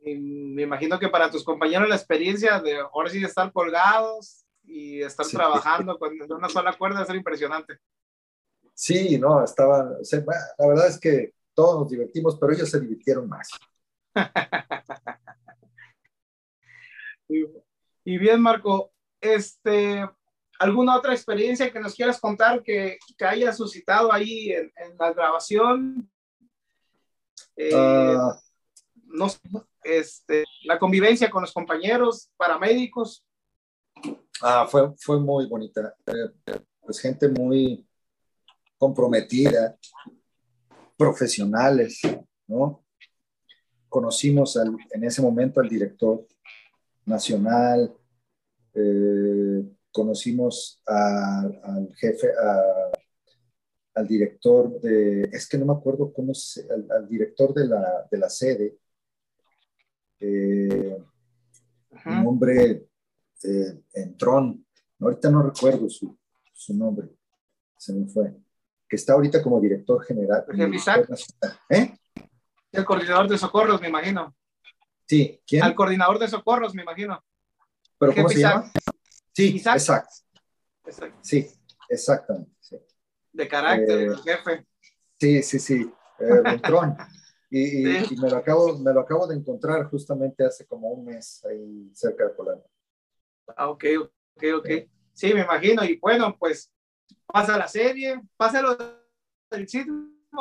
me 0.05 0.63
imagino 0.63 0.99
que 0.99 1.09
para 1.09 1.31
tus 1.31 1.45
compañeros 1.45 1.89
la 1.89 1.97
experiencia 1.97 2.61
de 2.61 2.79
ahora 2.79 3.09
sí 3.09 3.23
estar 3.23 3.53
colgados 3.53 4.45
y 4.65 5.01
estar 5.03 5.27
trabajando 5.27 5.99
con 5.99 6.13
una 6.31 6.49
sola 6.49 6.73
cuerda 6.77 7.03
es 7.03 7.11
impresionante. 7.11 7.79
Sí, 8.75 9.19
no, 9.19 9.45
estaba, 9.45 9.91
la 10.59 10.67
verdad 10.67 10.89
es 10.89 10.99
que 10.99 11.35
todos 11.55 11.81
nos 11.81 11.91
divertimos, 11.91 12.39
pero 12.39 12.53
ellos 12.53 12.71
se 12.71 12.81
divirtieron 12.81 13.29
más. 13.29 13.49
y, 17.29 18.19
bien, 18.19 18.41
Marco, 18.41 18.93
este, 19.21 20.09
¿alguna 20.59 20.97
otra 20.97 21.13
experiencia 21.13 21.71
que 21.71 21.81
nos 21.81 21.95
quieras 21.95 22.19
contar 22.21 22.63
que, 22.63 22.99
que 23.17 23.25
haya 23.25 23.53
suscitado 23.53 24.13
ahí 24.13 24.51
en, 24.51 24.73
la 24.99 25.13
grabación? 25.13 26.11
Eh, 27.57 27.75
uh, 27.75 28.33
no 29.05 29.29
sé, 29.29 29.39
este, 29.85 30.45
la 30.65 30.79
convivencia 30.79 31.31
con 31.31 31.43
los 31.43 31.53
compañeros, 31.53 32.31
paramédicos. 32.37 33.25
Ah, 34.41 34.67
fue, 34.69 34.93
fue 34.99 35.21
muy 35.21 35.47
bonita. 35.47 35.95
Eh, 36.07 36.61
pues 36.81 37.01
gente 37.01 37.29
muy 37.29 37.87
comprometida, 38.79 39.77
profesionales, 40.97 42.01
¿no? 42.47 42.85
Conocimos 43.89 44.57
en 44.57 45.05
ese 45.05 45.21
momento 45.23 45.61
al 45.61 45.69
director 45.69 46.27
nacional, 47.05 47.95
eh, 48.75 49.65
conocimos 49.91 50.83
al 50.87 51.95
jefe, 51.97 52.29
al 53.95 54.07
director 54.09 54.81
de, 54.81 55.29
es 55.33 55.47
que 55.49 55.59
no 55.59 55.67
me 55.67 55.75
acuerdo 55.75 56.13
cómo 56.13 56.33
es, 56.33 56.67
al, 56.91 57.09
director 57.09 57.53
de 57.53 57.67
la, 57.67 58.09
de 58.11 58.19
la 58.19 58.31
sede, 58.31 58.79
eh, 60.25 61.05
un 62.07 62.27
hombre 62.27 62.87
eh, 63.43 63.83
en 63.95 64.17
Tron, 64.17 64.65
ahorita 65.01 65.31
no 65.31 65.43
recuerdo 65.43 65.89
su, 65.89 66.17
su, 66.53 66.75
nombre, 66.75 67.09
se 67.77 67.93
me 67.93 68.07
fue, 68.07 68.33
que 68.89 68.97
está 68.97 69.15
ahorita 69.15 69.43
como 69.43 69.61
director 69.61 70.05
general. 70.05 70.45
¿Eh? 71.69 71.97
El 72.71 72.85
coordinador 72.85 73.29
de 73.29 73.37
socorros, 73.37 73.81
me 73.81 73.89
imagino. 73.89 74.35
Sí, 75.07 75.41
¿quién? 75.47 75.65
Al 75.65 75.75
coordinador 75.75 76.19
de 76.21 76.29
socorros, 76.29 76.73
me 76.73 76.83
imagino. 76.83 77.23
¿Pero 77.99 78.15
cómo 78.15 78.29
se 78.29 78.41
llama? 78.41 78.71
Sí, 79.33 79.57
exacto. 79.57 80.09
Sí, 81.21 81.51
exactamente. 81.89 82.51
De 83.33 83.49
carácter, 83.49 83.99
el 83.99 84.17
jefe. 84.19 84.67
Sí, 85.19 85.43
sí, 85.43 85.59
sí. 85.59 85.93
Eh, 86.21 86.43
Y, 87.55 87.83
me, 88.17 88.31
lo 88.31 88.37
acabo, 88.39 88.79
me 88.79 88.95
lo 88.95 89.01
acabo 89.01 89.27
de 89.27 89.37
encontrar 89.37 89.85
justamente 89.91 90.43
hace 90.43 90.65
como 90.67 90.89
un 90.89 91.05
mes 91.05 91.45
ahí 91.45 91.91
cerca 91.93 92.25
de 92.25 92.31
Polanco. 92.31 92.67
Ah, 93.55 93.69
ok, 93.69 93.85
ok, 94.01 94.45
ok. 94.57 94.69
Sí, 95.13 95.35
me 95.35 95.43
imagino. 95.43 95.85
Y 95.85 95.99
bueno, 95.99 96.35
pues 96.39 96.73
pasa 97.27 97.59
la 97.59 97.69
serie, 97.69 98.23
pasa 98.39 98.63
lo 98.63 98.75
del 99.51 99.69
sitio 99.69 99.93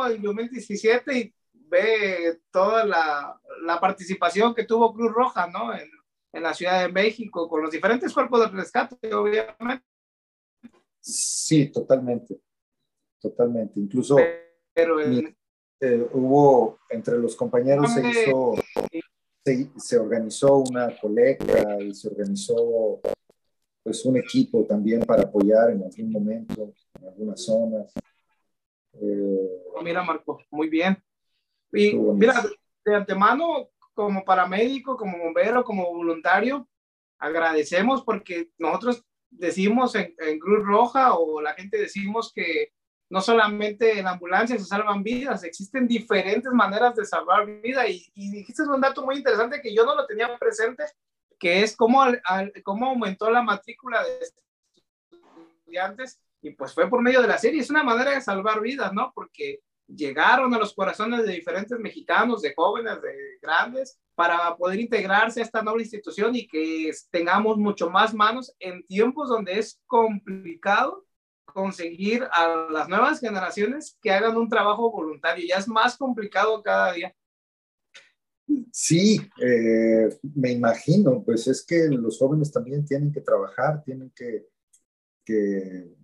del 0.08 0.22
2017 0.22 1.18
y 1.18 1.36
ve 1.54 2.40
toda 2.50 2.86
la, 2.86 3.42
la, 3.64 3.78
participación 3.82 4.56
que 4.56 4.64
tuvo 4.64 4.94
Cruz 4.94 5.12
Roja, 5.12 5.48
¿no? 5.48 5.74
En, 5.74 5.90
en, 6.32 6.44
la 6.44 6.54
Ciudad 6.54 6.82
de 6.82 6.94
México, 6.94 7.50
con 7.50 7.62
los 7.62 7.72
diferentes 7.72 8.14
cuerpos 8.14 8.40
de 8.40 8.58
rescate, 8.58 9.14
obviamente. 9.14 9.86
Sí, 11.02 11.70
totalmente. 11.70 12.40
Totalmente. 13.20 13.82
Incluso. 13.82 14.16
Pero 14.74 15.02
en, 15.02 15.36
eh, 15.82 16.08
hubo 16.14 16.80
entre 16.90 17.18
los 17.18 17.36
compañeros 17.36 17.92
se 17.92 18.08
hizo, 18.08 18.54
se, 19.78 19.98
organizó 19.98 20.58
una 20.58 20.96
colecta 21.00 21.82
y 21.82 21.96
se 21.96 22.08
organizó 22.08 23.02
pues 23.82 24.06
un 24.06 24.18
equipo 24.18 24.64
también 24.64 25.02
para 25.02 25.24
apoyar 25.24 25.72
en 25.72 25.82
algún 25.84 26.12
momento, 26.12 26.72
en 27.00 27.08
algunas 27.08 27.44
zonas. 27.44 27.92
Eh, 28.94 29.64
oh, 29.74 29.82
mira, 29.82 30.04
Marco, 30.04 30.40
muy 30.52 30.70
bien. 30.70 31.04
Y 31.74 31.96
mira, 31.96 32.46
de 32.86 32.96
antemano, 32.96 33.70
como 33.96 34.24
paramédico, 34.24 34.96
como 34.96 35.18
bombero, 35.18 35.64
como 35.64 35.92
voluntario, 35.92 36.70
agradecemos 37.18 38.04
porque 38.04 38.52
nosotros 38.60 39.04
decimos 39.32 39.96
en, 39.96 40.14
en 40.20 40.38
Cruz 40.38 40.64
Roja 40.64 41.16
o 41.16 41.42
la 41.42 41.54
gente 41.54 41.80
decimos 41.80 42.32
que 42.36 42.72
no 43.12 43.20
solamente 43.20 44.00
en 44.00 44.08
ambulancias 44.08 44.62
se 44.62 44.68
salvan 44.70 45.04
vidas, 45.04 45.44
existen 45.44 45.86
diferentes 45.86 46.50
maneras 46.54 46.96
de 46.96 47.04
salvar 47.04 47.46
vida 47.62 47.86
y, 47.86 48.10
dijiste 48.16 48.64
un 48.64 48.80
dato 48.80 49.06
muy 49.06 49.18
interesante 49.18 49.62
que 49.62 49.76
yo 49.76 49.86
no 49.86 49.96
lo 49.96 50.08
tenía 50.08 50.38
presente, 50.40 50.86
que 51.38 51.62
es 51.62 51.76
cómo, 51.76 52.06
cómo 52.64 52.88
aumentó 52.88 53.30
la 53.30 53.42
matrícula 53.42 54.02
de 54.02 54.20
estudiantes 55.12 56.22
y 56.42 56.52
pues 56.52 56.74
fue 56.74 56.90
por 56.90 57.02
medio 57.02 57.22
de 57.22 57.28
la 57.28 57.38
serie, 57.38 57.60
es 57.60 57.70
una 57.70 57.84
manera 57.84 58.12
de 58.12 58.22
salvar 58.22 58.62
vidas, 58.62 58.94
¿no? 58.94 59.12
Porque 59.14 59.60
llegaron 59.88 60.54
a 60.54 60.58
los 60.58 60.74
corazones 60.74 61.26
de 61.26 61.34
diferentes 61.34 61.78
mexicanos, 61.80 62.42
de 62.42 62.54
jóvenes, 62.56 63.02
de 63.02 63.14
grandes, 63.42 64.00
para 64.16 64.56
poder 64.56 64.80
integrarse 64.80 65.42
a 65.42 65.44
esta 65.44 65.62
noble 65.62 65.84
institución 65.84 66.34
y 66.34 66.48
que 66.48 66.92
tengamos 67.12 67.58
mucho 67.58 67.90
más 67.90 68.14
manos 68.14 68.56
en 68.60 68.86
tiempos 68.86 69.28
donde 69.28 69.60
es 69.60 69.82
complicado 69.86 71.04
conseguir 71.46 72.24
a 72.32 72.68
las 72.72 72.88
nuevas 72.88 73.20
generaciones 73.20 73.98
que 74.02 74.12
hagan 74.12 74.38
un 74.38 74.50
trabajo 74.50 74.92
voluntario. 74.92 75.46
Ya 75.48 75.58
es 75.58 75.68
más 75.68 75.98
complicado 75.98 76.62
cada 76.64 76.94
día. 76.94 77.14
Sí, 78.72 79.20
eh, 79.42 80.10
me 80.36 80.52
imagino, 80.52 81.24
pues 81.24 81.48
es 81.48 81.66
que 81.66 81.88
los 81.88 82.18
jóvenes 82.18 82.52
también 82.52 82.86
tienen 82.86 83.12
que 83.12 83.22
trabajar, 83.22 83.84
tienen 83.84 84.12
que, 84.16 84.48
eh, 85.28 85.96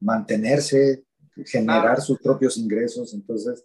mantenerse, 0.00 1.04
generar 1.46 2.00
sus 2.00 2.18
propios 2.18 2.56
ingresos, 2.58 3.14
entonces 3.14 3.64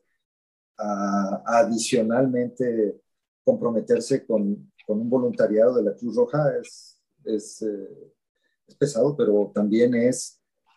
adicionalmente 0.77 3.01
comprometerse 3.43 4.25
con, 4.25 4.71
un 4.87 5.09
voluntariado 5.09 5.75
de 5.75 5.83
la 5.83 5.95
Cruz 5.95 6.15
Roja 6.15 6.53
es, 6.61 7.01
es, 7.23 7.61
eh, 7.63 8.13
es 8.67 8.75
pesado, 8.75 9.17
pero 9.17 9.51
también 9.53 9.95
es 9.95 10.34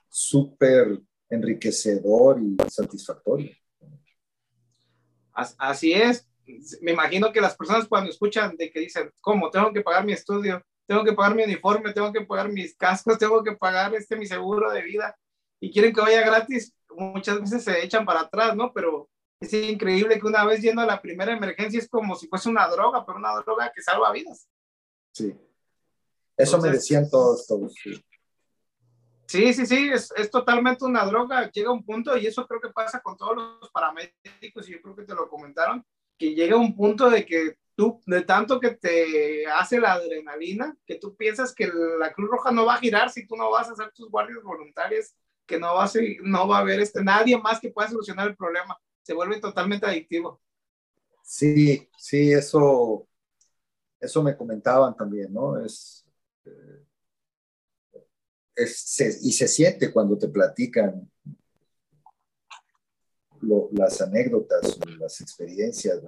súper 0.08 1.00
enriquecedor 1.30 2.40
y 2.40 2.56
satisfactorio. 2.70 3.54
Así 5.32 5.92
es. 5.92 6.28
Me 6.80 6.92
imagino 6.92 7.32
que 7.32 7.40
las 7.40 7.56
personas 7.56 7.86
cuando 7.86 8.10
escuchan 8.10 8.56
de 8.56 8.70
que 8.70 8.80
dicen, 8.80 9.12
¿cómo? 9.20 9.50
Tengo 9.50 9.72
que 9.72 9.82
pagar 9.82 10.04
mi 10.04 10.12
estudio, 10.12 10.62
tengo 10.86 11.04
que 11.04 11.12
pagar 11.12 11.36
mi 11.36 11.44
uniforme, 11.44 11.92
tengo 11.92 12.12
que 12.12 12.22
pagar 12.22 12.50
mis 12.50 12.74
cascos, 12.74 13.18
tengo 13.18 13.44
que 13.44 13.52
pagar 13.52 13.94
este 13.94 14.16
mi 14.16 14.26
seguro 14.26 14.70
de 14.70 14.82
vida 14.82 15.16
y 15.60 15.70
quieren 15.70 15.92
que 15.92 16.00
vaya 16.00 16.22
gratis, 16.22 16.74
muchas 16.96 17.40
veces 17.40 17.64
se 17.64 17.84
echan 17.84 18.06
para 18.06 18.20
atrás, 18.20 18.56
¿no? 18.56 18.72
Pero 18.72 19.08
es 19.40 19.52
increíble 19.52 20.18
que 20.18 20.26
una 20.26 20.44
vez 20.44 20.62
yendo 20.62 20.82
a 20.82 20.86
la 20.86 21.00
primera 21.00 21.32
emergencia 21.32 21.78
es 21.78 21.88
como 21.88 22.16
si 22.16 22.26
fuese 22.26 22.48
una 22.48 22.66
droga, 22.68 23.04
pero 23.04 23.18
una 23.18 23.34
droga 23.42 23.70
que 23.74 23.82
salva 23.82 24.12
vidas. 24.12 24.48
Sí. 25.12 25.36
Eso 26.36 26.58
me 26.58 26.70
decían 26.70 27.08
todos, 27.10 27.46
todos. 27.46 27.74
Sí. 27.74 28.02
Sí, 29.28 29.52
sí, 29.52 29.66
sí, 29.66 29.90
es, 29.92 30.10
es, 30.16 30.30
totalmente 30.30 30.86
una 30.86 31.04
droga. 31.04 31.50
Llega 31.50 31.70
un 31.70 31.84
punto, 31.84 32.16
y 32.16 32.26
eso 32.26 32.46
creo 32.46 32.60
que 32.62 32.70
pasa 32.70 33.00
con 33.00 33.16
todos 33.16 33.36
los 33.36 33.70
paramédicos, 33.70 34.66
y 34.68 34.72
yo 34.72 34.80
creo 34.80 34.96
que 34.96 35.04
te 35.04 35.14
lo 35.14 35.28
comentaron, 35.28 35.84
que 36.16 36.34
llega 36.34 36.56
un 36.56 36.74
punto 36.74 37.10
de 37.10 37.26
que 37.26 37.58
tú, 37.74 38.00
de 38.06 38.22
tanto 38.22 38.58
que 38.58 38.70
te 38.70 39.46
hace 39.46 39.78
la 39.78 39.92
adrenalina, 39.92 40.74
que 40.86 40.94
tú 40.94 41.14
piensas 41.14 41.54
que 41.54 41.70
la 41.98 42.12
Cruz 42.14 42.30
Roja 42.30 42.50
no 42.52 42.64
va 42.64 42.74
a 42.74 42.80
girar 42.80 43.10
si 43.10 43.26
tú 43.26 43.36
no 43.36 43.50
vas 43.50 43.68
a 43.68 43.72
hacer 43.72 43.92
tus 43.92 44.10
guardias 44.10 44.42
voluntarias, 44.42 45.14
que 45.46 45.58
no 45.58 45.74
va 45.74 45.84
a, 45.84 45.90
no 46.22 46.48
va 46.48 46.56
a 46.56 46.60
haber 46.60 46.80
este, 46.80 47.04
nadie 47.04 47.36
más 47.38 47.60
que 47.60 47.70
pueda 47.70 47.88
solucionar 47.88 48.28
el 48.28 48.36
problema. 48.36 48.78
Se 49.02 49.12
vuelve 49.12 49.40
totalmente 49.40 49.86
adictivo. 49.86 50.40
Sí, 51.22 51.86
sí, 51.98 52.32
eso, 52.32 53.06
eso 54.00 54.22
me 54.22 54.34
comentaban 54.34 54.96
también, 54.96 55.32
¿no? 55.32 55.62
Es. 55.62 56.07
Eh, 58.58 58.66
y 59.22 59.32
se 59.32 59.46
siente 59.46 59.92
cuando 59.92 60.18
te 60.18 60.28
platican 60.28 61.08
las 63.70 64.00
anécdotas, 64.00 64.76
las 64.98 65.20
experiencias, 65.20 66.00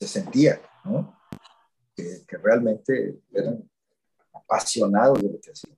se, 0.00 0.06
sentía, 0.06 0.62
¿no? 0.84 1.20
Que, 1.94 2.24
realmente 2.42 3.20
eran 3.30 3.70
apasionados 4.32 5.20
de 5.20 5.28
lo 5.30 5.40
que 5.40 5.50
hacían. 5.50 5.76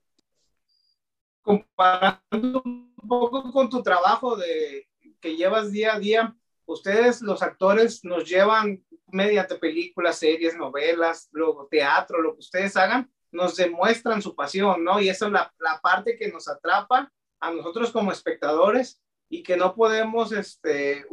Comparando 1.43 2.63
un 2.65 2.95
poco 3.09 3.51
con 3.51 3.69
tu 3.69 3.83
trabajo 3.83 4.37
de, 4.37 4.87
que 5.21 5.37
llevas 5.37 5.73
día 5.73 5.95
a 5.95 5.99
día, 5.99 6.37
ustedes 6.67 7.21
los 7.21 7.43
actores 7.43 8.05
nos 8.05 8.29
llevan 8.29 8.85
mediante 9.09 9.57
películas, 9.57 10.19
series, 10.19 10.57
novelas, 10.57 11.29
luego 11.33 11.67
teatro, 11.69 12.23
lo 12.23 12.35
que 12.35 12.41
ustedes 12.41 12.77
hagan, 12.77 13.11
nos 13.33 13.57
demuestran 13.57 14.23
su 14.23 14.35
pasión, 14.35 14.85
¿no? 14.85 15.01
Y 15.01 15.09
esa 15.09 15.27
es 15.27 15.33
la, 15.33 15.53
la 15.59 15.81
parte 15.81 16.17
que 16.17 16.31
nos 16.31 16.49
atrapa 16.49 17.13
a 17.41 17.51
nosotros 17.51 17.91
como 17.91 18.13
espectadores 18.13 19.01
y 19.29 19.43
que 19.43 19.57
no 19.57 19.75
podemos, 19.75 20.33
este, 20.33 21.07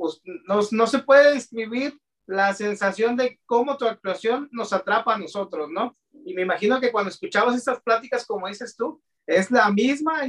no, 0.45 0.59
no 0.71 0.87
se 0.87 0.99
puede 0.99 1.35
describir 1.35 1.99
la 2.25 2.53
sensación 2.53 3.15
de 3.15 3.39
cómo 3.45 3.77
tu 3.77 3.85
actuación 3.85 4.49
nos 4.51 4.73
atrapa 4.73 5.13
a 5.13 5.17
nosotros, 5.17 5.69
¿no? 5.69 5.95
Y 6.25 6.33
me 6.33 6.41
imagino 6.41 6.81
que 6.81 6.91
cuando 6.91 7.09
escuchabas 7.09 7.55
estas 7.55 7.81
pláticas, 7.81 8.25
como 8.25 8.47
dices 8.47 8.75
tú, 8.75 9.01
es 9.25 9.51
la 9.51 9.69
misma 9.71 10.23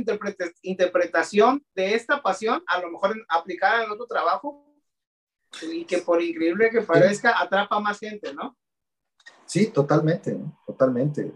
interpretación 0.62 1.64
de 1.74 1.94
esta 1.94 2.20
pasión, 2.22 2.62
a 2.66 2.80
lo 2.80 2.90
mejor 2.90 3.16
aplicada 3.28 3.84
en 3.84 3.90
otro 3.90 4.06
trabajo, 4.06 4.64
y 5.62 5.84
que 5.86 5.98
por 5.98 6.22
increíble 6.22 6.70
que 6.70 6.82
parezca, 6.82 7.40
atrapa 7.40 7.76
a 7.76 7.80
más 7.80 7.98
gente, 7.98 8.34
¿no? 8.34 8.56
Sí, 9.46 9.68
totalmente, 9.68 10.38
totalmente 10.66 11.32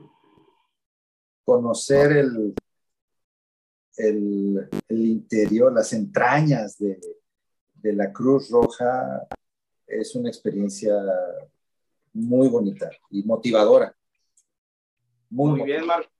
conocer 1.44 2.12
el, 2.12 2.54
el, 3.96 4.68
interior, 4.88 5.72
las 5.72 5.92
entrañas 5.92 6.78
de, 6.78 6.98
la 7.82 8.12
Cruz 8.12 8.48
Roja 8.50 9.26
es 9.86 10.14
una 10.14 10.28
experiencia 10.28 10.94
muy 12.12 12.48
bonita 12.48 12.90
y 13.10 13.22
motivadora. 13.24 13.94
Muy, 15.28 15.62
bien, 15.62 15.86
Marco. 15.86 16.10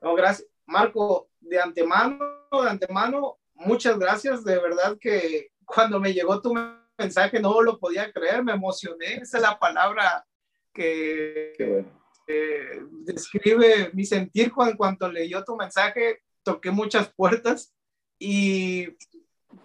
No, 0.00 0.14
gracias. 0.14 0.48
Marco, 0.66 1.28
de 1.40 1.60
antemano, 1.60 2.18
de 2.50 2.68
antemano, 2.68 3.38
muchas 3.54 3.98
gracias. 3.98 4.44
De 4.44 4.58
verdad 4.58 4.98
que 5.00 5.52
cuando 5.64 6.00
me 6.00 6.12
llegó 6.12 6.40
tu 6.40 6.54
mensaje 6.98 7.40
no 7.40 7.62
lo 7.62 7.78
podía 7.78 8.12
creer, 8.12 8.42
me 8.42 8.52
emocioné. 8.52 9.14
Esa 9.16 9.38
es 9.38 9.42
la 9.42 9.58
palabra 9.58 10.26
que, 10.74 11.52
Qué 11.56 11.64
bueno 11.64 11.97
eh, 12.28 12.82
describe 13.04 13.90
mi 13.94 14.04
sentir 14.04 14.52
cuando, 14.52 14.76
cuando 14.76 15.10
leyó 15.10 15.42
tu 15.44 15.56
mensaje, 15.56 16.22
toqué 16.42 16.70
muchas 16.70 17.12
puertas 17.14 17.74
y 18.18 18.88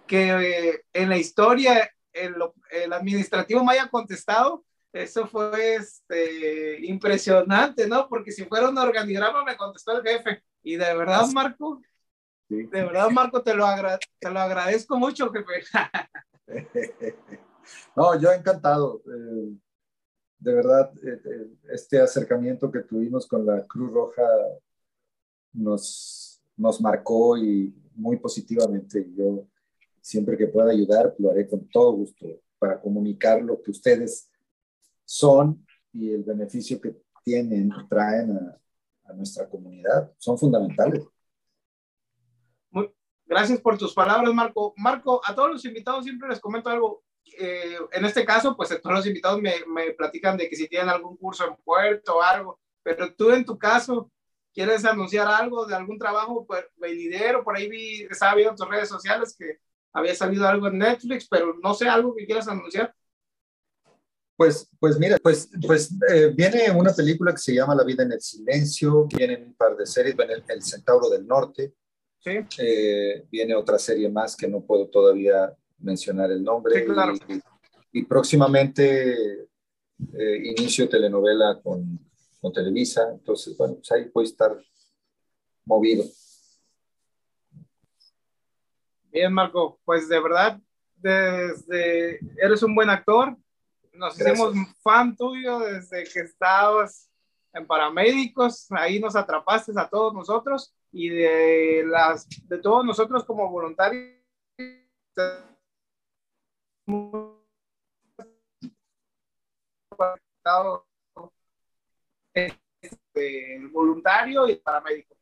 que 0.08 0.70
eh, 0.70 0.86
en 0.94 1.10
la 1.10 1.18
historia 1.18 1.92
el, 2.14 2.36
el, 2.72 2.94
administrativo 2.94 3.64
me 3.64 3.74
haya 3.74 3.90
contestado, 3.90 4.64
eso 4.94 5.28
fue 5.28 5.76
este, 5.76 6.86
impresionante, 6.86 7.88
¿no? 7.88 8.08
Porque 8.08 8.32
si 8.32 8.46
fuera 8.46 8.70
un 8.70 8.78
organigrama 8.78 9.44
me 9.44 9.58
contestó 9.58 9.98
el 9.98 10.04
jefe. 10.04 10.44
Y 10.62 10.78
de 10.78 10.96
verdad, 10.96 11.28
Marco, 11.34 11.82
de 12.48 12.68
verdad, 12.72 13.10
Marco, 13.10 13.44
te 13.44 13.54
lo, 13.54 13.66
te 14.20 14.30
lo 14.32 14.40
agradezco 14.40 14.98
mucho, 14.98 15.32
jefe. 15.32 15.64
no, 17.96 18.20
yo 18.20 18.32
encantado. 18.32 19.02
De 20.44 20.54
verdad, 20.54 20.92
eh, 21.02 21.22
eh, 21.24 21.48
este 21.72 22.02
acercamiento 22.02 22.70
que 22.70 22.82
tuvimos 22.82 23.26
con 23.26 23.46
la 23.46 23.66
Cruz 23.66 23.94
Roja 23.94 24.28
nos, 25.54 26.44
nos 26.58 26.82
marcó 26.82 27.38
y 27.38 27.74
muy 27.96 28.18
positivamente. 28.18 29.10
Yo 29.16 29.48
siempre 30.02 30.36
que 30.36 30.48
pueda 30.48 30.72
ayudar, 30.72 31.16
lo 31.18 31.32
haré 31.32 31.48
con 31.48 31.66
todo 31.70 31.94
gusto 31.94 32.28
para 32.60 32.82
comunicar 32.82 33.42
lo 33.42 33.62
que 33.62 33.72
ustedes 33.72 34.30
son 35.06 35.66
y 35.94 36.12
el 36.12 36.24
beneficio 36.24 36.82
que 36.82 36.94
tienen, 37.24 37.72
traen 37.88 38.32
a, 38.32 38.60
a 39.06 39.14
nuestra 39.14 39.48
comunidad. 39.48 40.12
Son 40.18 40.38
fundamentales. 40.38 41.06
Gracias 43.26 43.62
por 43.62 43.78
tus 43.78 43.94
palabras, 43.94 44.34
Marco. 44.34 44.74
Marco, 44.76 45.22
a 45.26 45.34
todos 45.34 45.52
los 45.52 45.64
invitados 45.64 46.04
siempre 46.04 46.28
les 46.28 46.42
comento 46.42 46.70
algo. 46.70 47.03
Eh, 47.26 47.78
en 47.92 48.06
este 48.06 48.26
caso, 48.26 48.56
pues 48.56 48.70
todos 48.82 48.96
los 48.96 49.08
invitados 49.08 49.42
me, 49.42 49.54
me, 49.68 49.92
platican 49.92 50.38
de 50.38 50.50
que 50.50 50.56
si 50.56 50.68
tienen 50.68 50.90
algún 50.90 51.18
curso 51.18 51.46
en 51.46 51.56
puerto 51.64 52.18
o 52.18 52.22
algo, 52.22 52.60
pero 52.84 53.14
tú 53.14 53.32
en 53.32 53.46
tu 53.46 53.58
caso, 53.58 54.12
¿quieres 54.54 54.86
anunciar 54.86 55.28
algo 55.28 55.66
de 55.66 55.76
algún 55.76 55.98
trabajo 55.98 56.46
pues, 56.46 56.66
venidero? 56.78 57.44
Por 57.44 57.56
ahí 57.56 57.70
vi, 57.70 58.04
estaba 58.04 58.36
viendo 58.36 58.52
en 58.52 58.58
tus 58.58 58.70
redes 58.70 58.90
sociales 58.90 59.36
que 59.38 59.60
había 59.94 60.16
salido 60.16 60.48
algo 60.48 60.68
en 60.68 60.80
Netflix, 60.80 61.28
pero 61.28 61.56
no 61.62 61.74
sé, 61.74 61.88
algo 61.88 62.16
que 62.16 62.26
quieras 62.26 62.48
anunciar. 62.48 62.94
Pues, 64.36 64.70
pues 64.80 64.98
mira, 64.98 65.18
pues, 65.22 65.50
pues 65.66 65.92
eh, 66.10 66.32
viene 66.36 66.72
una 66.72 66.92
película 66.92 67.32
que 67.32 67.38
se 67.38 67.54
llama 67.54 67.76
La 67.76 67.84
vida 67.84 68.04
en 68.04 68.12
el 68.12 68.22
silencio, 68.22 69.06
vienen 69.06 69.44
un 69.44 69.54
par 69.56 69.76
de 69.78 69.86
series, 69.86 70.16
viene 70.16 70.34
el, 70.34 70.44
el 70.48 70.64
Centauro 70.64 71.10
del 71.10 71.26
Norte, 71.26 71.74
¿Sí? 72.20 72.40
Eh, 72.58 73.26
viene 73.30 73.54
otra 73.54 73.78
serie 73.78 74.10
más 74.10 74.36
que 74.38 74.48
no 74.48 74.62
puedo 74.62 74.88
todavía 74.88 75.54
mencionar 75.84 76.32
el 76.32 76.44
nombre. 76.44 76.86
y, 77.92 78.04
próximamente 78.06 79.44
eh, 79.44 80.38
inicio 80.58 80.90
telenovela 80.90 81.60
con, 81.62 82.00
con, 82.42 82.52
Televisa, 82.52 83.10
entonces, 83.12 83.56
bueno, 83.56 83.76
pues 83.76 83.92
ahí 83.92 84.06
puede 84.06 84.28
estar 84.28 84.58
movido. 85.66 86.04
Bien, 89.12 89.32
Marco, 89.32 89.80
pues 89.86 90.10
de 90.10 90.20
verdad, 90.20 90.60
desde 90.96 92.20
eres 92.38 92.64
un 92.64 92.74
buen 92.74 92.90
actor, 92.90 93.38
nos 93.94 94.20
hicimos 94.20 94.56
fan 94.82 95.16
tuyo 95.16 95.60
desde 95.60 96.04
que 96.06 96.22
estabas 96.22 97.10
en 97.54 97.68
paramédicos, 97.68 98.66
ahí 98.72 99.00
nos 99.00 99.16
atrapaste 99.16 99.72
a 99.76 99.88
todos 99.88 100.14
nosotros 100.14 100.74
y 100.92 101.10
de 101.10 101.84
las 101.86 102.28
de 102.48 102.58
todos 102.58 102.84
nosotros 102.84 103.24
como 103.24 103.50
voluntarios 103.50 104.18
este, 112.34 113.60
voluntario 113.72 114.48
y 114.48 114.56
paramédico. 114.56 115.16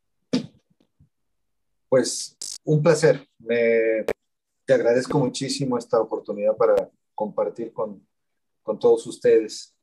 Pues 1.89 2.38
un 2.63 2.82
placer. 2.82 3.28
Me, 3.39 4.06
te 4.65 4.74
agradezco 4.74 5.19
muchísimo 5.19 5.78
esta 5.78 6.00
oportunidad 6.00 6.56
para 6.56 6.89
compartir 7.13 7.74
con, 7.74 8.06
con 8.63 8.80
todos 8.80 9.06
ustedes 9.08 9.76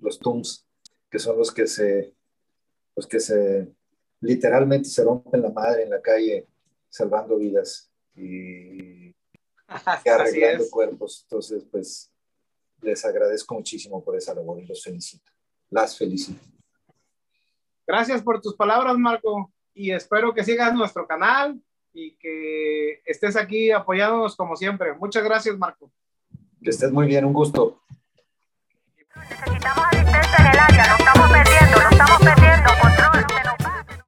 los 0.00 0.18
TUMS, 0.18 0.66
que 1.10 1.18
son 1.18 1.36
los 1.36 1.52
que 1.52 1.66
se, 1.66 2.14
los 2.94 3.06
que 3.06 3.20
se 3.20 3.74
literalmente 4.20 4.88
se 4.88 5.04
rompen 5.04 5.42
la 5.42 5.50
madre 5.50 5.82
en 5.82 5.90
la 5.90 6.00
calle 6.00 6.46
salvando 6.88 7.36
vidas 7.36 7.90
y, 8.14 9.05
y 10.04 10.08
arreglando 10.08 10.64
cuerpos. 10.70 11.22
Entonces, 11.22 11.64
pues 11.70 12.10
les 12.82 13.04
agradezco 13.04 13.54
muchísimo 13.54 14.02
por 14.04 14.16
esa 14.16 14.34
labor 14.34 14.60
y 14.60 14.66
los 14.66 14.82
felicito. 14.82 15.30
Las 15.70 15.96
felicito. 15.96 16.40
Gracias 17.86 18.22
por 18.22 18.40
tus 18.40 18.54
palabras, 18.54 18.96
Marco, 18.98 19.52
y 19.72 19.92
espero 19.92 20.34
que 20.34 20.44
sigas 20.44 20.74
nuestro 20.74 21.06
canal 21.06 21.60
y 21.92 22.16
que 22.16 23.00
estés 23.04 23.36
aquí 23.36 23.70
apoyándonos 23.70 24.36
como 24.36 24.56
siempre. 24.56 24.94
Muchas 24.94 25.24
gracias, 25.24 25.56
Marco. 25.56 25.90
Que 26.62 26.70
estés 26.70 26.90
muy 26.90 27.06
bien, 27.06 27.24
un 27.24 27.32
gusto. 27.32 27.80
Necesitamos 29.14 29.86
asistencia 29.92 30.36
en 30.38 30.46
el 30.46 30.58
área, 30.58 30.96
¿no? 30.98 31.05